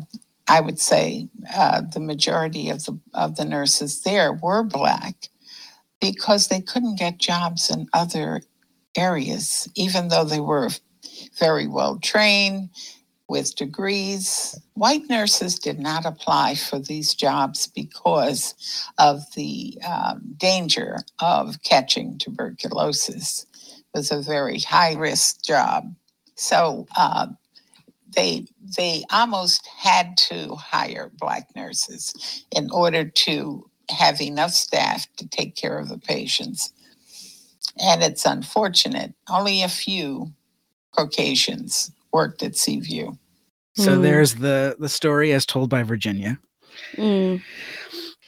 [0.49, 5.29] I would say uh, the majority of the of the nurses there were Black
[6.01, 8.43] because they couldn't get jobs in other
[8.97, 10.71] areas, even though they were
[11.39, 12.71] very well trained
[13.29, 14.59] with degrees.
[14.75, 18.55] White nurses did not apply for these jobs because
[18.99, 23.47] of the um, danger of catching tuberculosis.
[23.97, 25.95] It was a very high risk job.
[26.35, 27.29] So uh,
[28.15, 35.27] they they almost had to hire black nurses in order to have enough staff to
[35.27, 36.73] take care of the patients.
[37.81, 40.31] And it's unfortunate, only a few
[40.95, 43.17] Caucasians worked at Seaview.
[43.77, 44.03] So Mm.
[44.03, 46.39] there's the the story as told by Virginia.
[46.97, 47.43] Mm.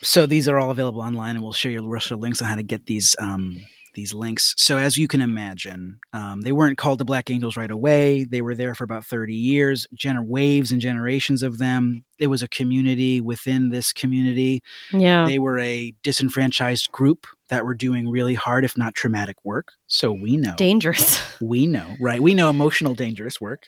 [0.03, 2.63] So these are all available online, and we'll share your rest links on how to
[2.63, 3.61] get these um,
[3.95, 4.55] these links.
[4.57, 8.25] So as you can imagine, um, they weren't called the Black Angels right away.
[8.25, 12.05] They were there for about 30 years, gener- waves and generations of them.
[12.19, 14.63] It was a community within this community.
[14.93, 15.27] Yeah.
[15.27, 19.73] They were a disenfranchised group that were doing really hard, if not traumatic work.
[19.87, 21.21] So we know, Dangerous.
[21.41, 22.21] we know, right?
[22.21, 23.65] We know emotional, dangerous work.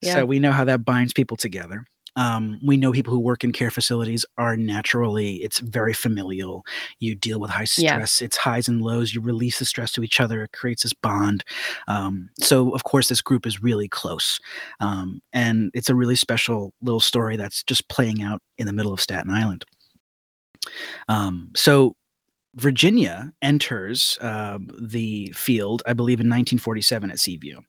[0.00, 0.14] Yeah.
[0.14, 1.86] So we know how that binds people together.
[2.16, 6.64] Um, we know people who work in care facilities are naturally, it's very familial.
[6.98, 7.94] You deal with high Yeah.
[7.94, 9.14] stress, it's highs and lows.
[9.14, 11.44] You release the stress to each other, it creates this bond.
[11.88, 14.38] Um, so, of course, this group is really close.
[14.80, 18.92] Um, and it's a really special little story that's just playing out in the middle
[18.92, 19.64] of Staten Island.
[21.08, 21.96] Um, so,
[22.56, 27.60] Virginia enters uh, the field, I believe, in 1947 at Seaview.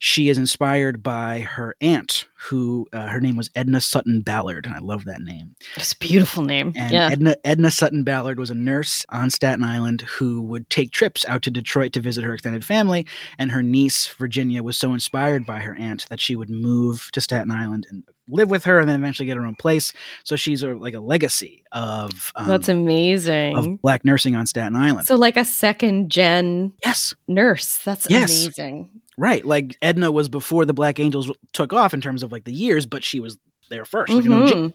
[0.00, 4.74] She is inspired by her aunt, who uh, her name was Edna Sutton Ballard, and
[4.74, 5.56] I love that name.
[5.76, 6.74] It's a beautiful name.
[6.76, 7.08] And yeah.
[7.10, 11.40] Edna Edna Sutton Ballard was a nurse on Staten Island who would take trips out
[11.42, 13.06] to Detroit to visit her extended family.
[13.38, 17.20] And her niece Virginia was so inspired by her aunt that she would move to
[17.22, 19.92] Staten Island and live with her, and then eventually get her own place.
[20.24, 23.56] So she's a, like a legacy of um, That's amazing.
[23.56, 25.06] of black nursing on Staten Island.
[25.06, 27.78] so like a second gen yes, nurse.
[27.78, 28.44] That's Yes.
[28.44, 28.90] amazing.
[29.16, 29.44] right.
[29.44, 32.86] Like Edna was before the Black Angels took off in terms of like the years,
[32.86, 33.38] but she was
[33.70, 34.10] there first.
[34.12, 34.48] like an OG.
[34.52, 34.74] Mhm.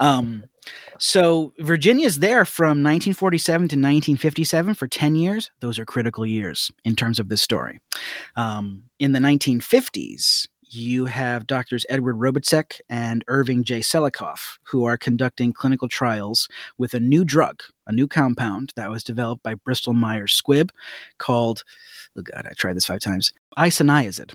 [0.00, 0.44] Um,
[0.98, 5.50] so Virginia's there from 1947 to 1957 for 10 years.
[5.60, 7.80] Those are critical years in terms of this story.
[8.36, 13.80] Um, in the 1950s, you have doctors Edward Robitzek and Irving J.
[13.80, 19.04] Selikoff, who are conducting clinical trials with a new drug, a new compound that was
[19.04, 20.70] developed by Bristol Myers Squibb
[21.18, 21.64] called,
[22.16, 24.34] oh God, I tried this five times, isoniazid,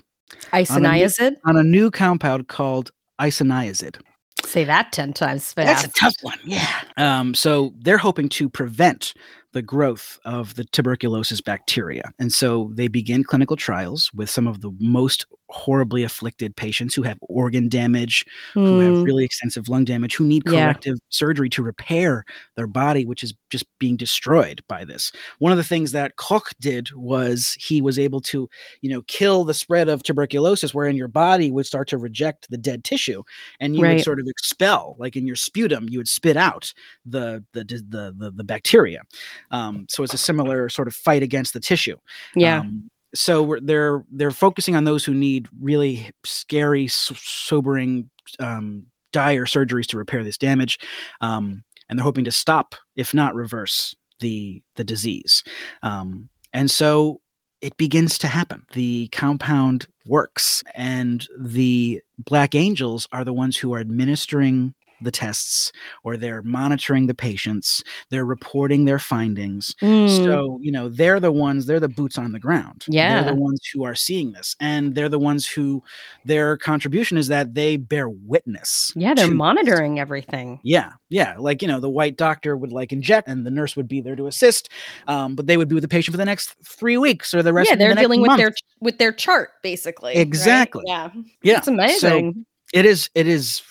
[0.52, 1.36] Isoniazid.
[1.44, 4.00] on a new compound called isoniazid.
[4.44, 5.66] Say that 10 times fast.
[5.66, 6.38] That's a tough one.
[6.44, 6.80] Yeah.
[6.96, 9.14] Um, so they're hoping to prevent
[9.52, 12.12] the growth of the tuberculosis bacteria.
[12.18, 17.02] And so they begin clinical trials with some of the most horribly afflicted patients who
[17.02, 18.24] have organ damage,
[18.62, 20.74] who have Mm, really extensive lung damage, who need Yeah.
[20.74, 22.24] corrective surgery to repair
[22.56, 25.10] their body, which is just being destroyed by this.
[25.40, 28.48] One of the things that Koch did was he was able to,
[28.82, 32.58] you know, kill the spread of tuberculosis, wherein your body would start to reject the
[32.58, 33.24] dead tissue,
[33.58, 33.94] and you Right.
[33.96, 36.72] would sort of expel, like in your sputum, you would spit out
[37.04, 39.02] the the the, the, the bacteria.
[39.50, 41.96] Um, so it's a similar sort of fight against the tissue.
[42.34, 42.60] yeah.
[42.60, 48.86] Um, so we're, they're they're focusing on those who need really scary, s- sobering, um,
[49.12, 50.78] dire surgeries to repair this damage,
[51.20, 55.42] um, and they're hoping to stop, if not reverse, the the disease.
[55.82, 57.20] Um, and so
[57.60, 58.64] it begins to happen.
[58.72, 65.72] The compound works, and the Black Angels are the ones who are administering the tests
[66.04, 71.32] or they're monitoring the patients they're reporting their findings Mm, so, you know, they're the
[71.32, 72.84] ones, they're the boots on the ground.
[72.88, 73.22] Yeah.
[73.22, 74.56] They're the ones who are seeing this.
[74.60, 75.82] And they're the ones who
[76.24, 78.92] their contribution is that they bear witness.
[78.94, 79.36] yeah, they're to this.
[79.36, 80.60] monitoring everything.
[80.62, 80.92] Yeah.
[81.08, 81.34] Yeah.
[81.38, 84.16] Like, you know, the white doctor would like inject and the nurse would be there
[84.16, 84.68] to assist.
[85.08, 87.52] Um, but they would be with the patient for the next three weeks or the
[87.52, 88.38] rest Yeah, of the they're dealing with month.
[88.40, 90.12] their with their chart basically.
[90.14, 90.20] right?
[90.20, 90.84] Exactly.
[90.86, 91.10] Yeah.
[91.42, 91.58] yeah.
[91.58, 92.44] It's amazing.
[92.74, 93.62] it is it is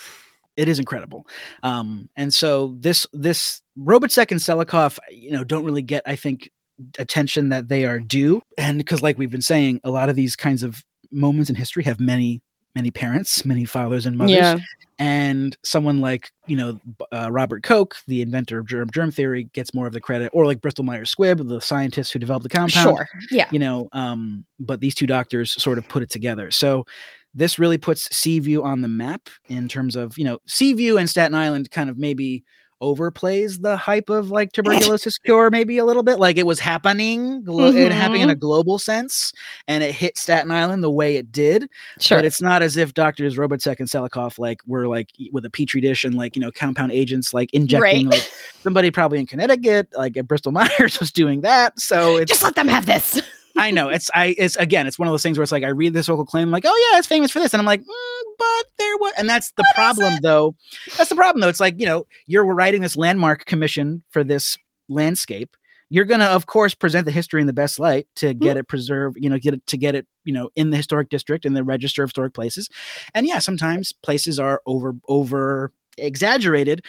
[0.60, 1.26] it is incredible
[1.64, 6.52] um and so this this Robitzek and Selikoff you know don't really get i think
[6.98, 10.36] attention that they are due and because like we've been saying a lot of these
[10.36, 12.42] kinds of moments in history have many
[12.76, 14.36] many parents, many fathers and mothers.
[14.36, 14.58] Yeah.
[15.00, 16.80] And someone like, you know,
[17.14, 20.46] uh, Robert Koch, the inventor of germ, germ theory, gets more of the credit, or
[20.46, 22.98] like Bristol Myers Squibb, the scientist who developed the compound.
[22.98, 23.08] Sure.
[23.32, 23.48] Yeah.
[23.52, 26.52] You know, um, but these two doctors sort of put it together.
[26.52, 26.86] So
[27.34, 31.36] this really puts Seaview on the map in terms of, you know, Seaview and Staten
[31.36, 32.44] Island kind of maybe
[32.82, 37.44] overplays the hype of like tuberculosis cure maybe a little bit like it was happening
[37.44, 38.40] glo- it happening in a mm-hmm.
[38.40, 39.34] global sense
[39.68, 42.18] and it hit Staten Island the way it did Sure.
[42.18, 45.82] but it's not as if doctors Robitzek and Selikoff like were like with a petri
[45.82, 48.20] dish and like you know compound agents like injecting Right.
[48.20, 48.32] like
[48.64, 52.56] somebody probably in Connecticut like at Bristol Myers was doing that so it's Just let
[52.56, 53.22] them have this.
[53.60, 55.70] I know it's I it's again it's one of those things where it's like I
[55.70, 58.22] read this local claim like oh yeah it's famous for this and I'm like mm,
[58.38, 60.56] but there was and that's the problem though
[60.98, 64.58] that's the problem though it's like you know you're writing this landmark commission for this
[64.88, 65.56] landscape
[65.90, 69.18] you're gonna of course present the history in the best light to get it preserved
[69.20, 71.64] you know get it to get it you know in the historic district in the
[71.64, 72.70] register of historic places
[73.14, 76.84] and yeah sometimes places are over over exaggerated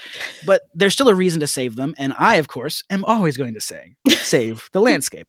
[0.47, 3.55] but there's still a reason to save them and i of course am always going
[3.55, 5.27] to say save the landscape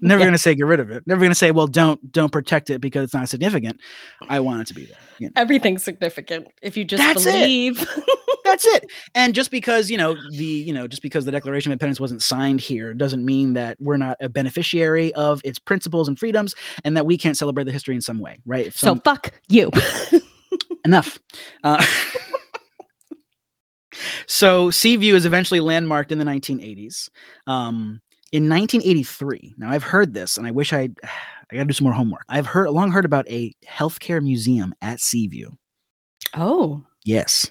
[0.00, 0.26] never Yeah.
[0.26, 2.70] going to say get rid of it never going to say well don't don't protect
[2.70, 3.80] it because it's not significant
[4.28, 5.32] i want it to be there you know?
[5.36, 7.32] Everything's significant if you just That's it.
[7.32, 7.86] believe.
[8.44, 11.74] that's it and just because you know the you know just because the declaration of
[11.74, 16.18] independence wasn't signed here doesn't mean that we're not a beneficiary of its principles and
[16.18, 19.30] freedoms and that we can't celebrate the history in some way right if so fuck
[19.48, 19.70] you.
[20.84, 21.18] enough
[21.62, 21.82] uh,
[24.26, 27.08] so seaview is eventually landmarked in the 1980s
[27.46, 28.00] um,
[28.32, 31.92] in 1983 now i've heard this and i wish i i gotta do some more
[31.92, 35.50] homework i've heard long heard about a healthcare museum at seaview
[36.34, 36.82] oh.
[37.04, 37.50] Yes.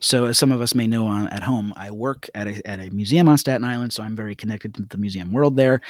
[0.00, 2.80] So, as some of us may know on at home, I work at a at
[2.80, 5.80] a museum on Staten Island, so I'm very connected to the museum world there.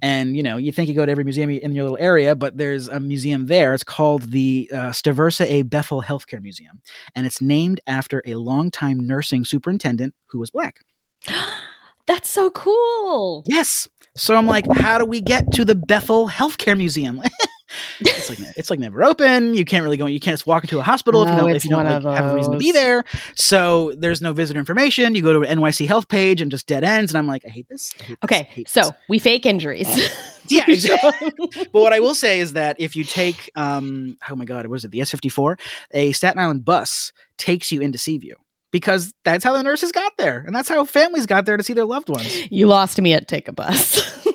[0.00, 2.56] And you know, you think you go to every museum in your little area, but
[2.56, 3.74] there's a museum there.
[3.74, 5.62] It's called the uh, Staversa A.
[5.62, 6.80] Bethel Healthcare Museum,
[7.14, 10.80] and it's named after a longtime nursing superintendent who was black.
[12.06, 13.44] That's so cool.
[13.46, 13.88] Yes.
[14.16, 17.22] So I'm like, how do we get to the Bethel Healthcare Museum?
[18.00, 19.54] it's like it's like never open.
[19.54, 20.06] You can't really go.
[20.06, 22.32] You can't just walk into a hospital if you don't, if you don't like, have
[22.32, 23.04] a reason to be there.
[23.34, 25.14] So there's no visitor information.
[25.14, 27.12] You go to an NYC health page and just dead ends.
[27.12, 27.94] And I'm like, I hate this.
[28.00, 28.92] I hate this, Okay, hate so this.
[29.08, 29.88] we fake injuries.
[30.48, 31.32] yeah, exactly.
[31.72, 34.84] but what I will say is that if you take, um, oh my god, was
[34.84, 35.58] it the S54?
[35.92, 38.34] A Staten Island bus takes you into Seaview
[38.70, 41.72] because that's how the nurses got there, and that's how families got there to see
[41.74, 42.50] their loved ones.
[42.50, 44.00] you lost me at take a bus.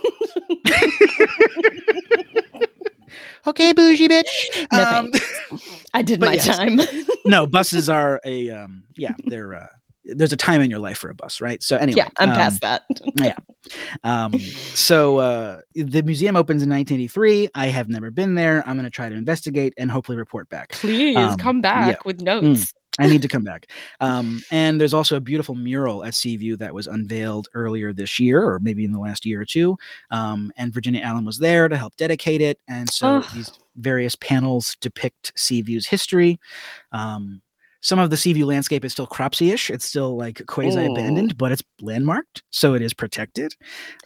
[3.47, 4.67] Okay, bougie bitch.
[4.71, 5.11] No Um,
[5.93, 6.45] I did my yes.
[6.45, 6.81] time.
[7.25, 9.67] no, buses are a um, yeah, they're uh,
[10.03, 11.63] there's a time in your life for a bus, right?
[11.63, 12.83] So anyway, yeah, I'm um, past that.
[13.15, 13.35] Yeah.
[14.03, 17.49] Um, so uh, the museum opens in 1983.
[17.55, 18.63] I have never been there.
[18.67, 20.69] I'm going to try to investigate and hopefully report back.
[20.71, 22.73] Please um, come back with notes.
[22.99, 23.69] I need to come back.
[23.99, 28.43] Um, and there's also a beautiful mural at Seaview that was unveiled earlier this year,
[28.43, 29.77] or maybe in the last year or two.
[30.11, 32.59] Um, and Virginia Allen was there to help dedicate it.
[32.67, 33.29] And so Oh.
[33.33, 36.39] these various panels depict Seaview's history.
[36.91, 37.41] Um,
[37.81, 39.69] some of the Seaview landscape is still Cropsey-ish.
[39.69, 43.53] It's still like quasi abandoned, but it's landmarked, so it is protected.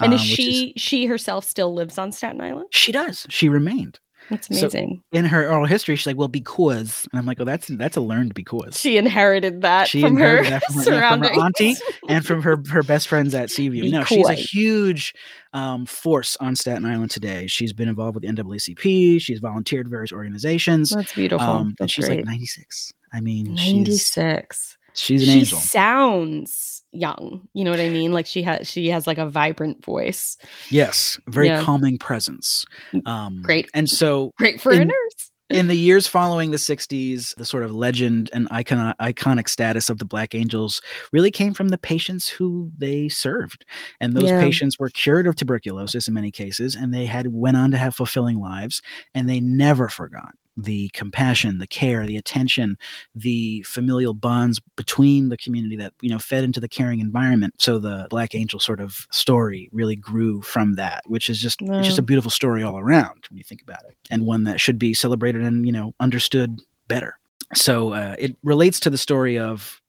[0.02, 2.68] And is um, which she she herself still lives on Staten Island?
[2.72, 3.26] she does.
[3.30, 4.00] She remained
[4.32, 5.04] That's So- amazing.
[5.12, 5.96] in her oral history.
[5.96, 9.62] She's like, "Well, because," and I'm like, "Oh, that's that's a learned because." she inherited
[9.62, 11.76] that She from her inherited that from her- yeah, from her auntie
[12.10, 13.84] and from her her best friends at Seaview.
[13.84, 15.14] Be No, she's a huge
[15.54, 17.46] um, force on Staten Island today.
[17.46, 19.22] She's been involved with the NAACP.
[19.22, 20.92] She's volunteered various organizations.
[20.92, 21.46] That's beautiful.
[21.46, 22.20] Um, and she's great.
[22.20, 22.94] like 96.
[23.14, 24.78] I mean, she's 96.
[24.94, 25.60] She's an she angel.
[25.60, 27.48] sounds young.
[27.54, 28.12] You know what I mean?
[28.12, 30.38] Like she has she has like a vibrant voice.
[30.70, 31.64] Yes, very Yeah.
[31.64, 32.66] calming presence.
[33.06, 33.70] Um, Great.
[33.74, 35.32] And so Great for a In- nurse.
[35.50, 40.00] in the years following the 60s, the sort of legend and icon- iconic status of
[40.00, 40.82] the Black Angels
[41.14, 43.64] really came from the patients who they served.
[44.02, 44.42] And those Yeah.
[44.42, 47.96] patients were cured of tuberculosis in many cases, and they had went on to have
[47.96, 48.82] fulfilling lives,
[49.16, 52.78] and they never forgot the compassion, the care, the attention,
[53.16, 57.54] the familial bonds between the community that, you know, fed into the caring environment.
[57.60, 61.88] So the Black Angel sort of story really grew from that, which is just it's
[61.88, 64.80] just a beautiful story all around when you think about it, and one that should
[64.80, 67.18] be celebrated and you know understood better.
[67.54, 69.82] So uh, it relates to the story of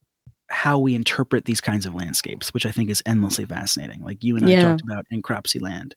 [0.52, 4.02] how we interpret these kinds of landscapes, which I think is endlessly fascinating.
[4.02, 5.94] Like you and I talked about in Cropsey Land,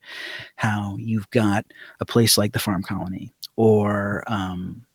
[0.55, 1.65] how you've got
[1.99, 4.85] a place like the farm colony or um,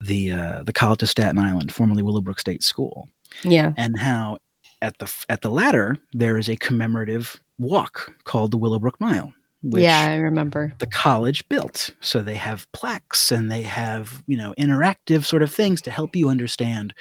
[0.00, 3.08] the uh, the College of Staten Island, formerly Willowbrook State School,
[3.44, 3.72] Yeah.
[3.76, 4.38] and how
[4.80, 9.82] at the at the latter there is a commemorative walk called the Willowbrook Mile, which
[9.84, 10.72] yeah, I remember.
[10.78, 11.90] the college built.
[12.00, 16.16] So they have plaques and they have, you know, interactive sort of things to help
[16.16, 16.94] you understand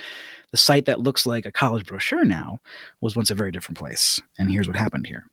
[0.51, 2.59] the site that looks like a college brochure now
[2.99, 4.21] was once a very different place.
[4.37, 5.25] And here's what happened here.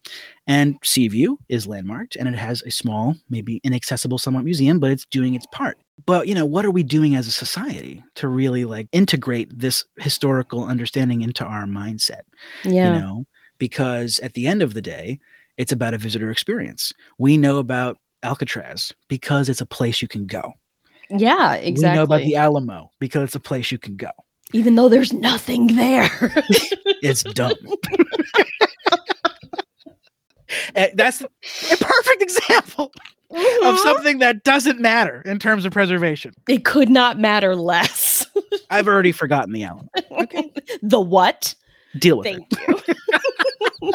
[0.47, 5.07] And Seaview is landmarked and it has a small, maybe inaccessible somewhat museum, but it's
[5.07, 5.79] doing its part.
[6.07, 9.85] But, you know, what are we doing as a society to really like integrate this
[9.99, 12.23] historical understanding into our mindset?
[12.65, 12.95] Yeah.
[12.95, 13.27] you know
[13.59, 15.19] because at the end of the day
[15.57, 20.27] it's about a visitor experience we know about alcatraz because it's a place you can
[20.27, 20.53] go
[21.11, 21.91] yeah, exactly.
[21.91, 24.11] we know about the alamo because it's a place you can go
[24.53, 26.11] Even though there's nothing there.
[27.03, 27.55] it's dumb
[30.75, 31.29] Eh, that's a
[31.77, 32.93] perfect example
[33.63, 38.27] of something that doesn't matter in terms of preservation it could not matter less.
[38.71, 40.51] i've already forgotten the alamo okay.
[40.83, 41.55] The what?
[41.99, 43.93] deal with it you.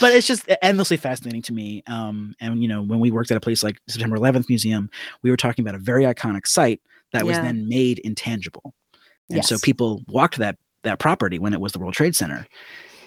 [0.00, 1.82] but it's just endlessly fascinating to me.
[1.86, 4.90] Um, and you know, when we worked at a place like September 11th Museum,
[5.22, 6.80] we were talking about a very iconic site
[7.12, 8.74] that was then made intangible,
[9.30, 12.46] and so people walked that that property when it was the World Trade Center,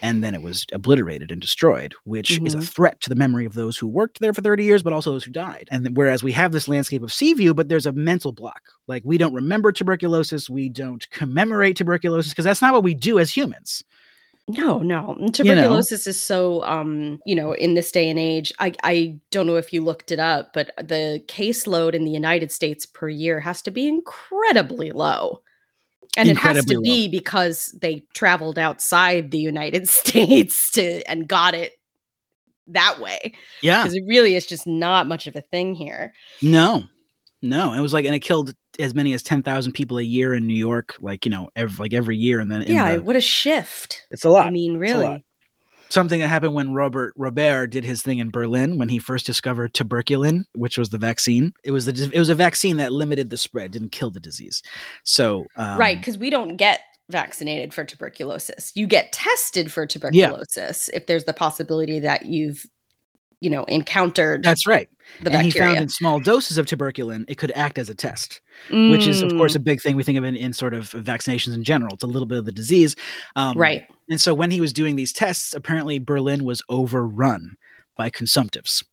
[0.02, 2.70] and then it was obliterated and destroyed, which is a Mhm.
[2.70, 5.26] threat to the memory of those who worked there for 30 years, but also those
[5.26, 5.68] who died.
[5.72, 8.62] And whereas we have this landscape of Seaview, but there's a mental block.
[8.88, 13.20] Like we don't remember tuberculosis, we don't commemorate tuberculosis because that's not what we do
[13.20, 13.84] as humans.
[14.48, 15.18] No, no.
[15.34, 19.56] Tuberculosis is so um, you know, in this day and age, I I don't know
[19.56, 23.62] if you looked it up, but the caseload in the United States per year has
[23.64, 25.42] to be incredibly low.
[26.18, 31.54] And it has to be because they traveled outside the United States to and got
[31.54, 31.74] it
[32.68, 33.34] that way.
[33.62, 33.84] Yeah.
[33.84, 36.14] Because it really is just not much of a thing here.
[36.42, 36.84] No,
[37.42, 37.74] no.
[37.74, 40.48] It was like, and it killed as many as ten thousand people a year in
[40.48, 43.22] New York, like you know, every like every year, and then yeah, the- what a
[43.22, 44.02] shift.
[44.12, 44.48] it's a lot.
[44.48, 45.02] I mean, It's a lot.
[45.10, 45.26] really.
[45.90, 49.74] Something that happened when Robert Robert did his thing in Berlin when he first discovered
[49.74, 51.54] tuberculin, which was the vaccine.
[51.64, 54.62] It was the it was a vaccine that limited the spread, didn't kill the disease.
[55.04, 60.90] So um, right because we don't get vaccinated for tuberculosis you get tested for tuberculosis
[60.90, 62.66] if there's the possibility that you've
[63.42, 64.90] you know encountered that's right.
[65.22, 68.42] the and he found in small doses of tuberculin, it could act as a test.
[68.72, 70.90] which is of course Mm, a big thing we think of in, in sort of
[70.92, 71.94] vaccinations in general.
[71.94, 72.96] It's a little bit of the disease.
[73.36, 73.86] Um, right.
[74.10, 77.56] and so when he was doing these tests apparently berlin was overrun
[77.96, 78.84] by consumptives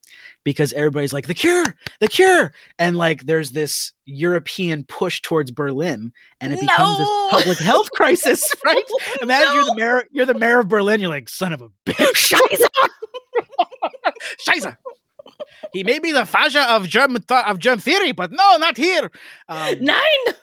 [0.45, 1.77] because everybody's like the cure!
[2.01, 2.53] The cure!
[2.79, 8.53] And like there's this european push towards berlin and it becomes this public health crisis
[8.65, 8.83] right?
[9.23, 12.33] Imagine you're the mayor you're the mayor of berlin you're like son of a bitch
[14.47, 14.77] Scheiße.
[15.73, 19.11] He may be the Faja of germ th- of germ theory, but no, not here.
[19.49, 20.35] Um, nine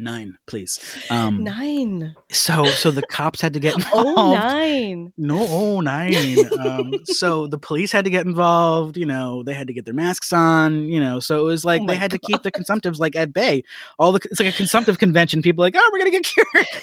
[0.00, 0.78] nine, please.
[1.10, 4.40] Um, nine so so the cops had to get oh involved.
[4.40, 6.38] nine No, oh, nine.
[6.58, 8.96] Um, so the police had to get involved.
[8.96, 10.84] You know, they had to get their masks on.
[10.84, 13.16] You know, so it was like Oh they my had to keep the consumptives like
[13.16, 13.62] at bay.
[13.98, 15.42] All the it's like a consumptive convention.
[15.42, 16.66] People are like, oh, we're gonna get cured.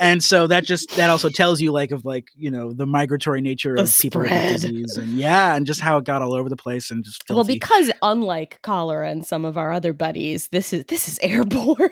[0.00, 3.40] and so that just that also tells you like of like you know the migratory
[3.40, 4.52] nature The of people with spread.
[4.60, 7.44] disease and yeah, and just how it got all over the place and just well
[7.44, 11.90] because unlike cholera and some of our other buddies this is this is airborne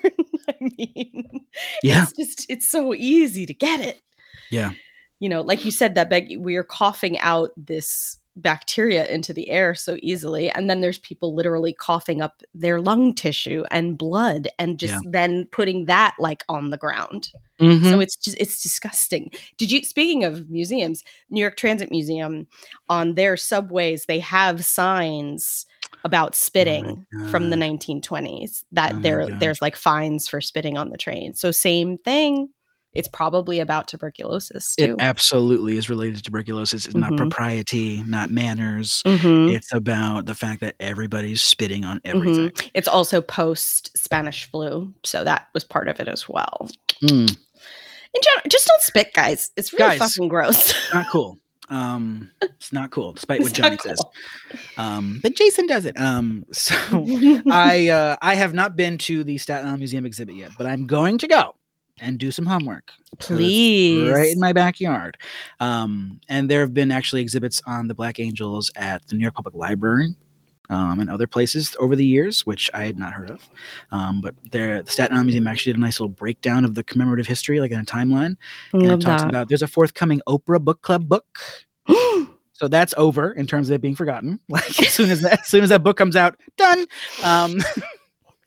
[0.48, 1.40] i mean
[1.82, 2.02] Yeah.
[2.04, 4.00] it's just it's so easy to get it
[4.50, 4.70] Yeah.
[5.20, 9.48] you know like you said that Becky, we are coughing out this bacteria into the
[9.50, 14.46] air so easily and then there's people literally coughing up their lung tissue and blood
[14.58, 15.10] and just Yeah.
[15.10, 17.30] then putting that like on the ground.
[17.60, 17.90] Mhm.
[17.90, 19.30] so it's just it's disgusting.
[19.56, 22.46] Did you speaking of museums new york transit museum
[22.90, 25.64] on their subways they have signs
[26.04, 30.98] about spitting from the 1920s that Oh there there's like fines for spitting on the
[30.98, 31.32] train.
[31.34, 32.50] So same thing
[32.96, 36.86] it's probably about tuberculosis it absolutely is related to tuberculosis.
[36.86, 37.16] It's not Mhm.
[37.18, 39.02] propriety, not manners.
[39.06, 42.14] Mhm, It's about the fact that everybody's spitting on mhm.
[42.16, 42.70] everything.
[42.74, 46.68] it's also post spanish flu so that was part of it as well
[47.02, 49.98] Mm, in general just don't spit guys it's really Guys.
[49.98, 51.38] fucking gross not cool.
[51.68, 54.00] Um, it's not cool, despite what not Johnny says.
[54.78, 55.98] Um, but Jason does it.
[56.00, 56.76] Um, so
[57.50, 60.86] I uh, I have not been to the Staten Island Museum exhibit yet, but I'm
[60.86, 61.56] going to go
[62.00, 62.92] and do some homework.
[63.18, 65.16] Please right in my backyard.
[65.60, 69.34] Um, and there have been actually exhibits on the Black Angels at the New York
[69.34, 70.14] Public Library.
[70.68, 73.48] Um, and other places over the years, which I had not heard of.
[73.92, 76.82] Um, but there, the Staten Island Museum actually did a nice little breakdown of the
[76.82, 78.36] commemorative history, like in a timeline.
[78.72, 79.28] And Love it talks that.
[79.28, 81.38] about there's a forthcoming Oprah book club book.
[82.58, 84.40] So that's over in terms of it being forgotten.
[84.48, 86.86] Like as soon as that, as soon as that book comes out, done.
[87.22, 87.58] Um,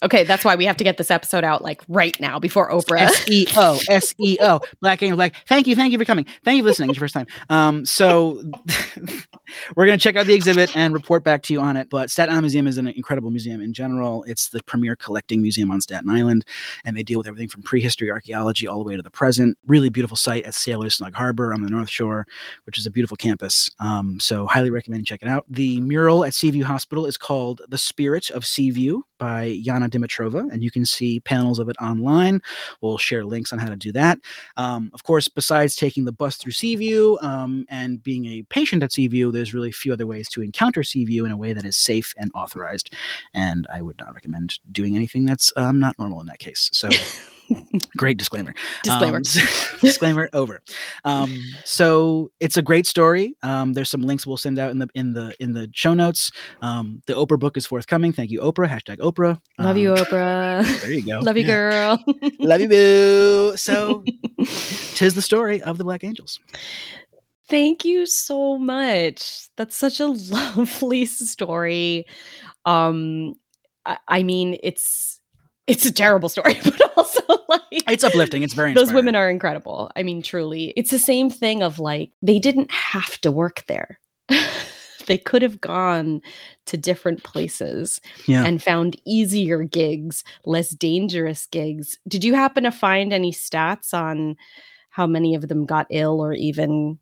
[0.01, 3.07] Okay, that's why we have to get this episode out like right now before Oprah.
[3.07, 5.35] SEO, SEO, Black Angel Black.
[5.47, 6.25] Thank you, thank you for coming.
[6.45, 6.89] Thank you for listening.
[6.89, 7.27] It's your first time.
[7.49, 8.41] Um, so
[9.75, 11.89] we're to check out the exhibit and report back to you on it.
[11.89, 14.23] But Staten Island Museum is an incredible museum in general.
[14.23, 16.45] It's the premier collecting museum on Staten Island,
[16.85, 19.57] and they deal with everything from prehistory archaeology all the way to the present.
[19.67, 22.25] Really beautiful site at Sailors' Snug Harbor on the North Shore,
[22.65, 23.69] which is a beautiful campus.
[23.79, 25.45] Um, so highly recommend checking out.
[25.49, 30.63] The mural at Seaview Hospital is called "The Spirit of Seaview" by Yana Dimitrova, and
[30.63, 32.41] you can see panels of it online.
[32.81, 34.19] We'll share links on how to do that.
[34.57, 38.93] Um, of course, besides taking the bus through Seaview um, and being a patient at
[38.93, 42.13] Seaview, there's really few other ways to encounter Seaview in a way that is safe
[42.17, 42.93] and authorized.
[43.33, 46.69] And I would not recommend doing anything that's um, not normal in that case.
[46.73, 46.89] So.
[47.97, 48.53] great disclaimer.
[48.83, 49.17] Disclaimer.
[49.17, 49.23] Um,
[49.81, 50.61] disclaimer over.
[51.05, 53.35] Um, so it's a great story.
[53.43, 56.31] Um, there's some links we'll send out in the in the in the show notes.
[56.61, 58.11] Um, the Oprah book is forthcoming.
[58.13, 58.67] Thank you, Oprah.
[58.67, 59.39] Hashtag Oprah.
[59.57, 60.81] Love you, Um, Oprah.
[60.81, 61.19] There you go.
[61.19, 62.03] Love you, girl.
[62.39, 63.53] Love you, boo.
[63.57, 64.03] So,
[64.95, 66.39] tis the story of the Black Angels.
[67.49, 69.47] Thank you so much.
[69.57, 72.05] That's such a lovely story.
[72.65, 73.33] Um,
[73.85, 75.18] I, I mean, it's
[75.69, 78.43] it's a terrible story, but also like It's uplifting.
[78.43, 78.73] It's very.
[78.73, 79.05] those inspiring.
[79.05, 79.91] women are incredible.
[79.95, 83.99] I mean, truly, it's the same thing of like they didn't have to work there.
[85.07, 86.21] they could have gone
[86.67, 88.45] to different places Yeah.
[88.45, 91.97] and found easier gigs, less dangerous gigs.
[92.07, 94.35] Did you happen to find any stats on
[94.91, 96.99] how many of them got ill or even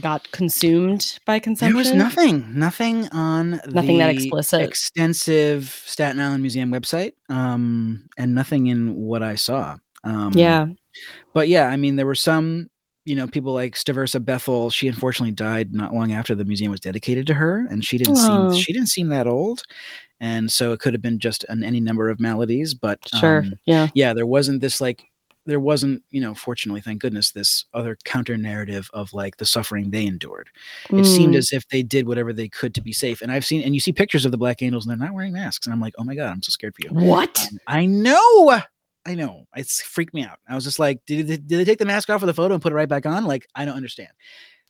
[0.00, 1.74] got consumed by consumption?
[1.74, 4.60] There was nothing, nothing on Nothing that explicit.
[4.62, 9.76] extensive Staten Island Museum website, um, and nothing in what I saw.
[10.04, 10.66] Um, Yeah.
[11.34, 12.68] but yeah, I mean, there were some,
[13.04, 14.70] you know, people like Staversa Bethel.
[14.70, 18.16] She unfortunately died not long after the museum was dedicated to her, and she didn't
[18.18, 18.50] Oh.
[18.52, 19.62] seem she didn't seem that old,
[20.20, 22.74] and so it could have been just an, any number of maladies.
[22.74, 23.38] But Sure.
[23.40, 23.88] um, yeah.
[23.94, 25.04] yeah, there wasn't this like
[25.46, 29.90] there wasn't, you know, fortunately, thank goodness, this other counter narrative of like the suffering
[29.90, 30.48] they endured.
[30.90, 31.38] It seemed Mm.
[31.38, 33.22] as if they did whatever they could to be safe.
[33.22, 35.32] And I've seen and you see pictures of the Black Angels and they're not wearing
[35.32, 35.66] masks.
[35.66, 36.90] And I'm like, oh my God, I'm so scared for you.
[37.06, 37.38] what?
[37.50, 38.60] Um, I know.
[39.06, 39.46] I know.
[39.54, 40.38] It's freaked me out.
[40.48, 42.54] I was just like, did they, did they take the mask off of the photo
[42.54, 43.24] and put it right back on?
[43.24, 44.10] Like, I don't understand.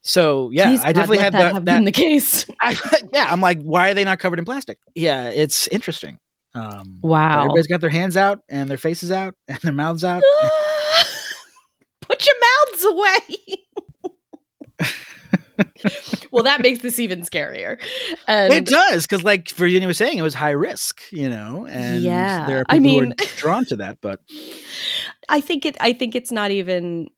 [0.03, 1.55] So yeah, Please, I definitely had that that.
[1.55, 2.47] have that been the case.
[2.61, 2.77] I,
[3.13, 4.79] yeah, I'm like, why are they not covered in plastic?
[4.95, 6.19] Yeah, it's interesting.
[6.57, 7.41] Um, Wow.
[7.41, 10.23] Everybody's got their hands out and their faces out and their mouths out.
[12.01, 13.21] Put your mouths away.
[16.31, 17.79] well, that makes this even scarier.
[18.29, 22.03] And it does because, like Virginia was saying, it was high risk, you know, and
[22.03, 24.21] Yeah, there are I people who mean- are drawn to that, but
[25.29, 27.09] I think it I think it's not even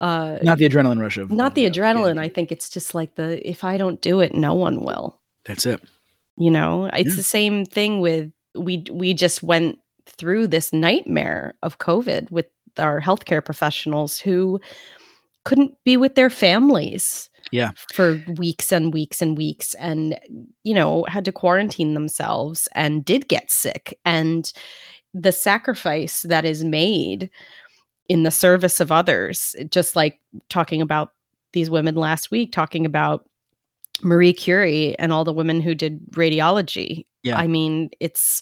[0.00, 2.18] uh not the adrenaline rush of not of the yeah, adrenaline.
[2.18, 5.18] I think it's just like the if I don't do it, no one will.
[5.46, 5.80] That's it.
[6.36, 7.14] You know, it's Yeah.
[7.16, 12.46] the same thing with we we just went through this nightmare of COVID with
[12.78, 14.60] our healthcare professionals who
[15.44, 17.28] couldn't be with their families.
[17.52, 17.70] Yeah.
[17.92, 20.18] For weeks and weeks and weeks and
[20.62, 24.52] you know, had to quarantine themselves and did get sick and
[25.14, 27.30] the sacrifice that is made
[28.08, 31.12] in the service of others, just like talking about
[31.52, 33.28] these women last week, talking about
[34.02, 37.06] Marie Curie and all the women who did radiology.
[37.22, 37.38] Yeah.
[37.38, 38.40] I mean, it's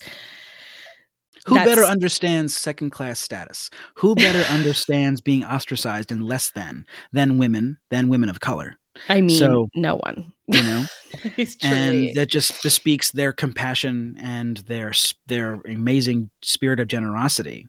[1.46, 3.70] Who better understands second class status?
[3.94, 8.76] Who better understands being ostracized and less than than women than women of color?
[9.08, 10.32] I mean, So- no one.
[10.50, 10.86] You know,
[11.62, 14.94] and that just bespeaks their compassion and their
[15.26, 17.66] their amazing spirit of generosity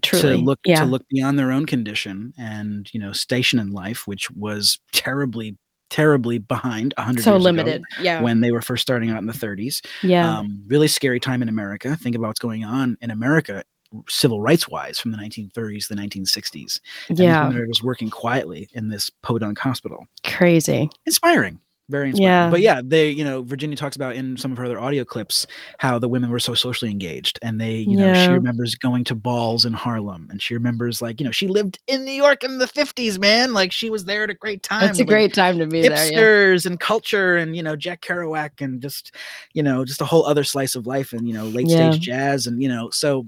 [0.00, 0.80] truly to look yeah.
[0.80, 5.56] to look beyond their own condition and you know station in life, which was terribly
[5.92, 7.82] terribly behind a hundred so years ago limited.
[8.00, 8.22] Yeah.
[8.22, 9.84] when they were first starting out in the 30s.
[10.02, 10.38] yeah.
[10.38, 11.94] Um, really scary time in America.
[11.96, 13.62] Think about what's going on in America,
[14.08, 16.80] civil rights wise, from the 1930s to the 1960s.
[17.10, 17.52] And yeah.
[17.68, 20.06] just working quietly in this podunk hospital.
[20.24, 20.88] Crazy.
[21.04, 21.60] Inspiring.
[21.92, 22.32] Very inspiring.
[22.32, 22.50] Yeah.
[22.50, 25.46] But yeah, they, you know, Virginia talks about in some of her other audio clips
[25.78, 27.38] how the women were so socially engaged.
[27.42, 30.26] And they, you know, she remembers going to balls in Harlem.
[30.30, 33.52] And she remembers, like, you know, she lived in New York in the 50s, man.
[33.52, 34.88] Like, she was there at a great time.
[34.88, 35.92] It's a like, great time to be there.
[35.92, 36.18] Yeah.
[36.18, 39.14] hipsters and culture and you know Jack Kerouac and just
[39.52, 41.90] you know just a whole other slice of life and you know late Yeah.
[41.90, 43.26] stage jazz and you know so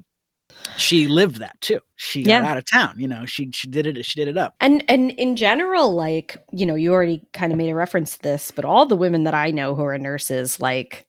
[0.77, 1.81] she lived that too.
[1.97, 3.25] She got out of town, you know.
[3.27, 4.05] She she did it.
[4.05, 4.55] She did it up.
[4.61, 8.23] And and in general, like, you know, you already kind of made a reference to
[8.23, 11.07] this, but all the women that I know who are nurses, like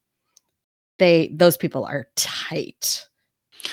[0.99, 3.06] they those people are tight.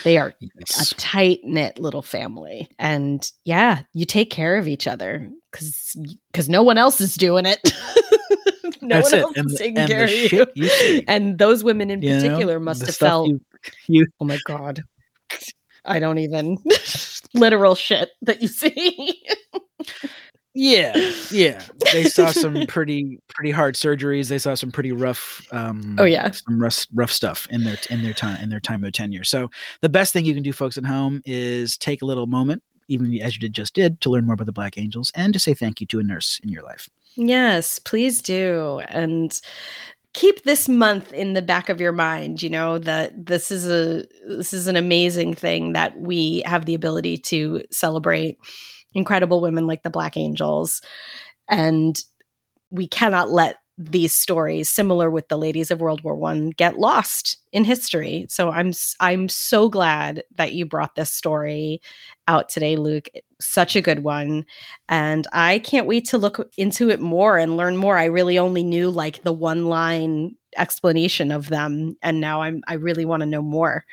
[0.04, 0.34] They are
[0.80, 2.68] a tight knit little family.
[2.78, 5.96] And yeah, you take care of each other because
[6.32, 7.60] because no one else is doing it.
[8.82, 9.22] no That's one it.
[9.22, 10.46] else And is taking the care of you.
[10.54, 13.40] you And those women in you know, particular must have felt, you,
[13.86, 14.82] you oh my God.
[15.84, 16.58] I don't even
[17.34, 19.22] literal shit that you see.
[20.54, 20.92] Yeah,
[21.30, 21.62] yeah.
[21.92, 24.28] They saw some pretty pretty hard surgeries.
[24.28, 25.40] They saw some pretty rough.
[25.50, 26.30] Um, Oh, yeah.
[26.30, 29.24] some rough rough stuff in their in their time in their time of tenure.
[29.24, 32.62] So the best thing you can do, folks at home, is take a little moment,
[32.88, 35.38] even as you did just did, to learn more about the Black Angels and to
[35.38, 36.86] say thank you to a nurse in your life.
[37.16, 38.82] Yes, please do.
[38.88, 39.38] And
[40.14, 44.04] keep this month in the back of your mind, you know, that this is a
[44.26, 48.38] this is an amazing thing that we have the ability to celebrate
[48.94, 50.82] incredible women like the Black Angels.
[51.48, 51.98] And
[52.70, 57.38] we cannot let these stories similar with the ladies of World War 1 get lost
[57.52, 58.26] in history.
[58.28, 61.80] So I'm i'm so glad that you brought this story
[62.28, 63.08] out today, Luke.
[63.42, 64.46] Such a good one.
[64.88, 67.98] And I can't wait to look into it more and learn more.
[67.98, 71.96] I really only knew like the one line explanation of them.
[72.02, 73.84] And now I'm I really want to know more.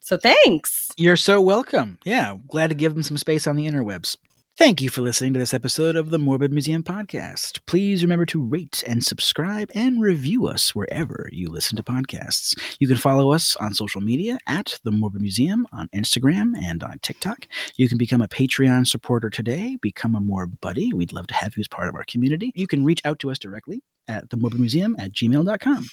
[0.00, 0.90] So thanks.
[0.96, 1.98] You're so welcome.
[2.04, 4.16] Yeah, glad to give them some space on the interwebs.
[4.56, 7.58] Thank you for listening to this episode of the Morbid Museum podcast.
[7.66, 12.56] Please remember to rate and subscribe and review us wherever you listen to podcasts.
[12.78, 17.00] You can follow us on social media at the Morbid Museum on Instagram and on
[17.00, 17.48] TikTok.
[17.74, 20.92] You can become a Patreon supporter today, become a more buddy.
[20.92, 22.52] We'd love to have you as part of our community.
[22.54, 25.84] You can reach out to us directly at the morbid museum at gmail.com.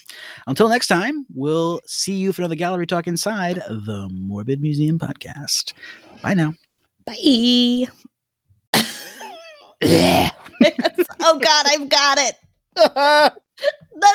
[0.46, 5.72] Until next time, we'll see you for another gallery talk inside the Morbid Museum podcast.
[6.22, 6.54] Bye now.
[7.04, 7.88] Bye.
[11.20, 12.34] oh God, I've got it.
[13.94, 14.08] No.